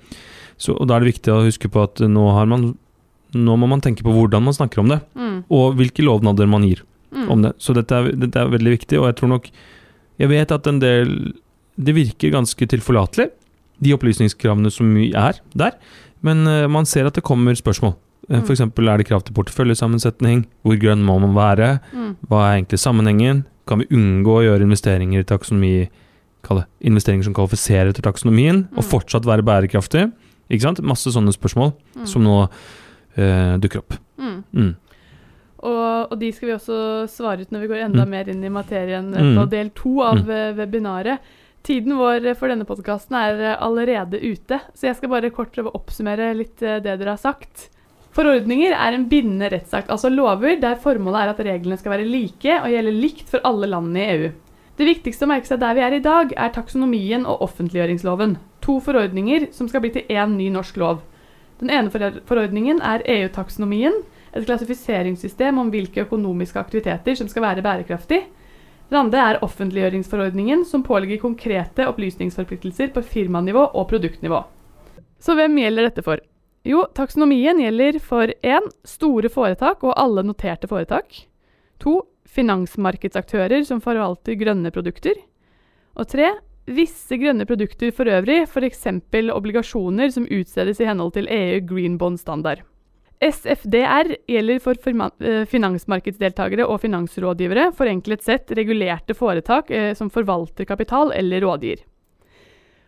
Så, 0.57 0.75
og 0.79 0.87
da 0.87 0.95
er 0.95 0.99
det 1.03 1.13
viktig 1.13 1.31
å 1.33 1.43
huske 1.43 1.67
på 1.71 1.83
at 1.83 1.95
nå 1.99 2.31
har 2.33 2.45
man 2.47 2.77
nå 3.35 3.57
må 3.59 3.67
man 3.67 3.81
tenke 3.81 3.99
på 4.01 4.13
hvordan 4.15 4.43
man 4.43 4.53
snakker 4.53 4.79
om 4.79 4.87
det, 4.87 5.01
Mm. 5.15 5.43
og 5.51 5.75
hvilke 5.75 6.03
lovnader 6.05 6.47
man 6.47 6.63
gir 6.63 6.83
Mm. 7.13 7.29
om 7.31 7.41
det. 7.41 7.53
Så 7.59 7.73
dette 7.73 7.91
er, 7.91 8.11
dette 8.15 8.35
er 8.39 8.47
veldig 8.47 8.77
viktig, 8.79 8.97
og 8.99 9.07
jeg 9.11 9.15
tror 9.17 9.29
nok 9.29 9.49
Jeg 10.17 10.29
vet 10.29 10.49
at 10.51 10.65
en 10.67 10.79
del 10.79 11.33
Det 11.77 11.93
virker 11.93 12.31
ganske 12.31 12.65
tilforlatelig, 12.65 13.29
de 13.81 13.91
opplysningskravene 13.91 14.71
som 14.71 14.95
er 14.95 15.33
der, 15.53 15.71
men 16.23 16.47
eh, 16.47 16.67
man 16.67 16.85
ser 16.85 17.05
at 17.05 17.13
det 17.15 17.23
kommer 17.25 17.51
spørsmål. 17.53 17.95
Uh, 18.29 18.39
Mm. 18.39 18.43
F.eks. 18.43 18.59
er 18.61 18.97
det 18.97 19.05
krav 19.07 19.23
til 19.23 19.33
porteføljesammensetning, 19.37 20.45
hvor 20.65 20.79
grønn 20.81 21.03
må 21.05 21.19
man 21.21 21.35
være, 21.35 21.79
Mm. 21.93 22.15
hva 22.27 22.39
er 22.49 22.61
egentlig 22.63 22.79
sammenhengen, 22.79 23.43
kan 23.67 23.79
vi 23.79 23.85
unngå 23.91 24.25
å 24.39 24.43
gjøre 24.45 24.61
investeringer 24.65 25.19
i 25.19 25.23
taksonomi 25.23 25.89
investeringer 26.81 27.23
som 27.23 27.33
kvalifiserer 27.33 27.93
til 27.93 28.03
taksonomien, 28.03 28.67
og 28.77 28.83
Mm. 28.83 28.89
fortsatt 28.89 29.25
være 29.25 29.41
bærekraftig? 29.43 30.11
Ikke 30.49 30.61
sant? 30.61 30.81
Masse 30.81 31.09
sånne 31.11 31.33
spørsmål 31.33 31.73
Mm. 31.95 32.05
som 32.07 32.23
nå 32.23 32.49
eh, 33.17 33.57
dukker 33.57 33.77
opp. 33.79 33.93
Mm. 34.19 34.43
Mm. 34.53 34.75
Og, 35.63 36.11
og 36.11 36.19
de 36.19 36.31
skal 36.31 36.49
vi 36.49 36.53
også 36.53 37.07
svare 37.09 37.41
ut 37.41 37.49
når 37.51 37.61
vi 37.61 37.67
går 37.67 37.85
enda 37.85 38.05
Mm. 38.05 38.09
mer 38.09 38.29
inn 38.29 38.43
i 38.43 38.49
materien 38.49 39.13
eh, 39.15 39.21
på 39.41 39.49
del 39.49 39.69
to 39.69 40.01
av 40.01 40.29
eh, 40.29 40.53
webinaret. 40.53 41.19
Tiden 41.63 41.95
vår 41.97 42.25
eh, 42.27 42.33
for 42.35 42.47
denne 42.49 42.65
podkasten 42.65 43.15
er 43.15 43.39
eh, 43.53 43.57
allerede 43.59 44.19
ute, 44.21 44.59
så 44.75 44.81
jeg 44.89 44.97
skal 44.97 45.09
bare 45.09 45.31
kort 45.31 45.51
prøve 45.55 45.71
å 45.71 45.79
oppsummere 45.81 46.35
litt 46.37 46.61
eh, 46.61 46.79
det 46.79 46.99
dere 46.99 47.15
har 47.15 47.17
sagt. 47.17 47.69
Forordninger 48.15 48.71
er 48.71 48.95
en 48.95 49.09
bindende 49.11 49.49
rettsakt, 49.51 49.89
altså 49.91 50.07
lover 50.07 50.55
der 50.61 50.77
formålet 50.79 51.19
er 51.19 51.31
at 51.33 51.39
reglene 51.43 51.75
skal 51.79 51.97
være 51.97 52.07
like 52.07 52.59
og 52.61 52.71
gjelde 52.71 52.93
likt 52.95 53.31
for 53.31 53.43
alle 53.47 53.67
landene 53.67 53.99
i 53.99 54.11
EU. 54.13 54.29
Det 54.75 54.87
viktigste 54.87 55.27
å 55.27 55.31
merke 55.31 55.49
seg 55.49 55.59
der 55.59 55.75
vi 55.75 55.83
er 55.83 55.95
i 55.97 56.03
dag, 56.03 56.31
er 56.31 56.53
taksonomien 56.55 57.25
og 57.27 57.43
offentliggjøringsloven. 57.43 58.37
To 58.63 58.77
forordninger 58.83 59.49
som 59.55 59.67
skal 59.71 59.83
bli 59.83 59.91
til 59.95 60.11
én 60.11 60.35
ny 60.35 60.47
norsk 60.51 60.79
lov. 60.79 61.01
Den 61.59 61.71
ene 61.71 61.91
forordningen 62.27 62.81
er 62.83 63.03
EU-taksonomien, 63.17 64.01
et 64.35 64.47
klassifiseringssystem 64.47 65.59
om 65.59 65.71
hvilke 65.71 66.03
økonomiske 66.03 66.59
aktiviteter 66.59 67.15
som 67.15 67.31
skal 67.31 67.45
være 67.45 67.63
bærekraftig. 67.63 68.21
Den 68.91 68.99
andre 68.99 69.23
er 69.31 69.41
offentliggjøringsforordningen, 69.47 70.63
som 70.67 70.83
pålegger 70.87 71.23
konkrete 71.23 71.87
opplysningsforpliktelser 71.91 72.91
på 72.95 73.03
firmanivå 73.03 73.69
og 73.71 73.87
produktnivå. 73.91 74.43
Så 75.19 75.35
hvem 75.39 75.55
gjelder 75.63 75.89
dette 75.89 76.03
for? 76.05 76.19
Jo, 76.65 76.87
taksonomien 76.97 77.59
gjelder 77.61 77.99
for 78.01 78.31
1. 78.41 78.71
Store 78.89 79.29
foretak 79.29 79.83
og 79.85 79.93
alle 80.01 80.23
noterte 80.25 80.65
foretak. 80.65 81.19
2. 81.83 81.99
Finansmarkedsaktører 82.35 83.61
som 83.67 83.83
forvalter 83.83 84.33
grønne 84.39 84.71
produkter. 84.73 85.19
Og 85.93 86.09
3. 86.09 86.31
Visse 86.65 87.19
grønne 87.21 87.45
produkter 87.45 87.93
for 87.93 88.09
øvrig, 88.09 88.47
f.eks. 88.49 88.87
obligasjoner 89.35 90.09
som 90.09 90.25
utstedes 90.25 90.81
i 90.81 90.89
henhold 90.89 91.13
til 91.13 91.29
EU 91.29 91.61
Green 91.69 91.99
Bond 92.01 92.17
Standard. 92.17 92.65
SFDR 93.21 94.15
gjelder 94.27 94.57
for 94.59 94.75
eh, 95.21 95.45
finansmarkedsdeltakere 95.47 96.65
og 96.65 96.81
finansrådgivere, 96.81 97.69
forenklet 97.77 98.25
sett 98.25 98.51
regulerte 98.57 99.13
foretak 99.13 99.69
eh, 99.69 99.93
som 99.93 100.09
forvalter 100.09 100.65
kapital 100.65 101.13
eller 101.13 101.45
rådgir. 101.45 101.85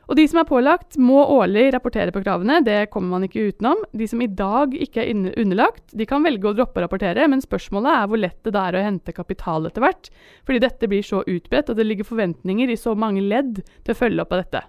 Og 0.08 0.16
de 0.16 0.24
som 0.30 0.40
er 0.40 0.48
pålagt, 0.48 0.96
må 0.96 1.20
årlig 1.36 1.66
rapportere 1.76 2.14
på 2.16 2.22
kravene, 2.24 2.62
det 2.64 2.88
kommer 2.94 3.18
man 3.18 3.26
ikke 3.28 3.50
utenom. 3.50 3.82
De 3.92 4.08
som 4.08 4.22
i 4.24 4.30
dag 4.32 4.72
ikke 4.72 5.04
er 5.04 5.12
underlagt, 5.36 5.84
de 5.92 6.08
kan 6.08 6.24
velge 6.24 6.48
å 6.48 6.56
droppe 6.56 6.80
å 6.80 6.86
rapportere, 6.86 7.28
men 7.28 7.44
spørsmålet 7.44 7.92
er 7.92 8.08
hvor 8.08 8.22
lett 8.24 8.40
det 8.48 8.54
da 8.56 8.64
er 8.70 8.80
å 8.80 8.86
hente 8.86 9.16
kapital 9.16 9.68
etter 9.68 9.84
hvert, 9.84 10.08
fordi 10.48 10.64
dette 10.64 10.88
blir 10.88 11.04
så 11.04 11.26
utbredt, 11.28 11.74
og 11.74 11.80
det 11.80 11.90
ligger 11.90 12.08
forventninger 12.08 12.72
i 12.72 12.80
så 12.80 12.96
mange 12.96 13.26
ledd 13.26 13.60
til 13.60 13.94
å 13.94 14.00
følge 14.00 14.24
opp 14.24 14.32
av 14.38 14.46
dette. 14.46 14.64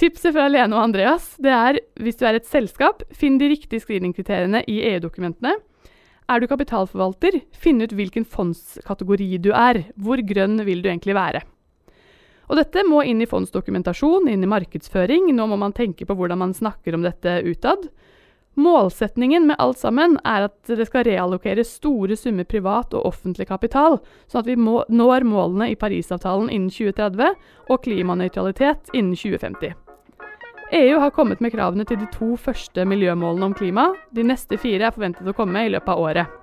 Tipset 0.00 0.32
fra 0.32 0.48
Lene 0.48 0.72
og 0.72 0.86
Andreas 0.86 1.34
det 1.44 1.52
er 1.52 1.82
hvis 2.00 2.16
du 2.16 2.24
er 2.24 2.38
et 2.38 2.48
selskap, 2.48 3.04
finn 3.12 3.36
de 3.40 3.50
riktige 3.52 3.84
screeningkriteriene 3.84 4.64
i 4.64 4.80
EU-dokumentene. 4.94 5.58
Er 6.30 6.40
du 6.40 6.48
kapitalforvalter, 6.48 7.40
finn 7.52 7.82
ut 7.84 7.92
hvilken 7.92 8.24
fondskategori 8.24 9.32
du 9.44 9.50
er. 9.52 9.90
Hvor 9.98 10.22
grønn 10.24 10.62
vil 10.64 10.80
du 10.80 10.88
egentlig 10.88 11.18
være? 11.18 11.42
Og 12.50 12.58
dette 12.58 12.82
må 12.82 13.04
inn 13.06 13.22
i 13.22 13.28
fondsdokumentasjon, 13.30 14.26
inn 14.28 14.42
i 14.42 14.50
markedsføring. 14.50 15.28
Nå 15.36 15.46
må 15.46 15.58
man 15.60 15.74
tenke 15.76 16.06
på 16.06 16.16
hvordan 16.18 16.40
man 16.42 16.54
snakker 16.56 16.96
om 16.96 17.06
dette 17.06 17.36
utad. 17.46 17.86
Målsetningen 18.58 19.46
med 19.46 19.60
alt 19.62 19.78
sammen 19.78 20.16
er 20.26 20.48
at 20.48 20.56
det 20.66 20.88
skal 20.88 21.06
reallokeres 21.06 21.70
store 21.78 22.16
summer 22.18 22.48
privat 22.50 22.96
og 22.98 23.06
offentlig 23.12 23.46
kapital, 23.48 24.00
sånn 24.26 24.42
at 24.42 24.50
vi 24.50 24.58
må, 24.58 24.80
når 24.90 25.24
målene 25.30 25.70
i 25.70 25.78
Parisavtalen 25.78 26.50
innen 26.50 26.72
2030 26.74 27.38
og 27.70 27.86
klimanøytralitet 27.86 28.90
innen 28.90 29.14
2050. 29.14 29.78
EU 30.74 30.98
har 31.02 31.14
kommet 31.14 31.40
med 31.42 31.54
kravene 31.54 31.86
til 31.86 32.02
de 32.02 32.10
to 32.14 32.34
første 32.38 32.84
miljømålene 32.86 33.48
om 33.48 33.56
klima. 33.58 33.88
De 34.14 34.26
neste 34.26 34.58
fire 34.58 34.90
er 34.90 34.94
forventet 34.94 35.30
å 35.30 35.34
komme 35.34 35.64
i 35.66 35.70
løpet 35.70 35.94
av 35.94 36.02
året. 36.02 36.39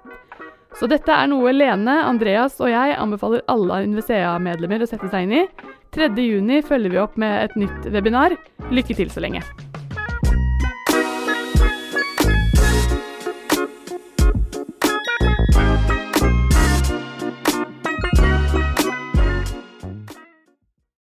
Så 0.77 0.85
dette 0.85 1.09
er 1.09 1.25
noe 1.31 1.49
Lene, 1.55 1.95
Andreas 2.05 2.59
og 2.61 2.69
jeg 2.69 2.97
anbefaler 3.01 3.41
alle 3.49 3.79
Investea-medlemmer 3.87 4.85
å 4.85 4.89
sette 4.89 5.09
seg 5.09 5.25
inn 5.25 5.33
i. 5.39 5.41
3.6 5.97 6.67
følger 6.67 6.93
vi 6.93 7.01
opp 7.01 7.17
med 7.17 7.47
et 7.47 7.57
nytt 7.57 7.89
webinar. 7.95 8.37
Lykke 8.69 8.99
til 8.99 9.09
så 9.09 9.23
lenge. 9.25 9.41